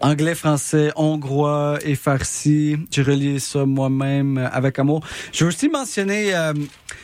Anglais, 0.00 0.34
français, 0.34 0.92
hongrois 0.96 1.78
et 1.84 1.94
farsi. 1.94 2.76
J'ai 2.90 3.02
relié 3.02 3.38
ça 3.38 3.66
moi-même 3.66 4.38
avec 4.52 4.78
amour. 4.78 5.04
Je 5.32 5.44
veux 5.44 5.48
aussi 5.48 5.68
mentionner, 5.68 6.34
euh, 6.34 6.52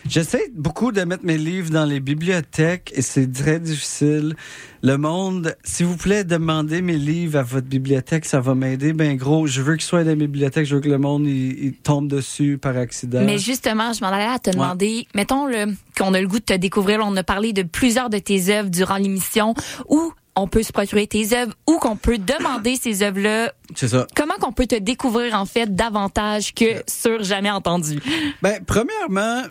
j'essaie 0.08 0.50
beaucoup 0.54 0.92
de 0.92 1.02
mettre 1.02 1.24
mes 1.24 1.38
livres 1.38 1.70
dans 1.70 1.84
les 1.84 2.00
bibliothèques 2.00 2.92
et 2.94 3.02
c'est 3.02 3.30
très 3.32 3.58
difficile. 3.58 4.36
Le 4.82 4.96
monde, 4.98 5.56
s'il 5.64 5.86
vous 5.86 5.96
plaît, 5.96 6.24
demandez 6.24 6.82
mes 6.82 6.98
livres 6.98 7.38
à 7.38 7.42
votre 7.42 7.66
bibliothèque, 7.66 8.26
ça 8.26 8.40
va 8.40 8.54
m'aider. 8.54 8.92
Ben 8.92 9.16
gros, 9.16 9.46
je 9.46 9.62
veux 9.62 9.74
qu'ils 9.74 9.84
soient 9.84 10.04
dans 10.04 10.10
les 10.10 10.16
bibliothèques, 10.16 10.66
je 10.66 10.76
veux 10.76 10.80
que 10.80 10.88
le 10.88 10.98
monde 10.98 11.26
il, 11.26 11.64
il 11.64 11.72
tombe 11.72 12.06
dessus 12.06 12.58
par 12.58 12.76
accident. 12.76 13.22
Mais 13.24 13.38
justement, 13.38 13.92
je 13.92 14.00
m'en 14.02 14.08
allais 14.08 14.32
à 14.32 14.38
te 14.38 14.50
demander, 14.50 15.06
mettons 15.14 15.46
le, 15.46 15.74
qu'on 15.96 16.14
a 16.14 16.20
le 16.20 16.28
goût 16.28 16.38
de 16.38 16.44
te 16.44 16.54
découvrir, 16.54 17.00
on 17.02 17.16
a 17.16 17.24
parlé 17.24 17.52
de 17.52 17.62
plusieurs 17.62 18.10
de 18.10 18.18
tes 18.18 18.50
œuvres 18.50 18.70
durant 18.70 18.96
l'émission, 18.96 19.54
où 19.88 20.12
on 20.36 20.48
peut 20.48 20.62
se 20.62 20.72
procurer 20.72 21.06
tes 21.06 21.36
œuvres, 21.36 21.54
ou 21.66 21.78
qu'on 21.78 21.96
peut 21.96 22.18
demander 22.18 22.76
ces 22.76 23.02
œuvres-là. 23.02 23.52
C'est 23.74 23.88
ça. 23.88 24.06
Comment 24.16 24.34
qu'on 24.34 24.52
peut 24.52 24.66
te 24.66 24.78
découvrir, 24.78 25.34
en 25.34 25.46
fait, 25.46 25.74
davantage 25.74 26.54
que 26.54 26.82
sur 26.88 27.22
Jamais 27.22 27.50
Entendu? 27.50 28.00
Ben, 28.42 28.60
premièrement, 28.66 29.42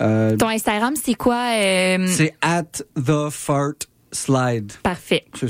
Euh, 0.00 0.36
Ton 0.36 0.48
Instagram, 0.48 0.94
c'est 1.02 1.14
quoi? 1.14 1.52
euh, 1.56 2.06
c'est 2.08 2.34
at 2.40 2.64
the 2.96 3.28
fart 3.30 3.86
slide. 4.12 4.72
Parfait. 4.82 5.24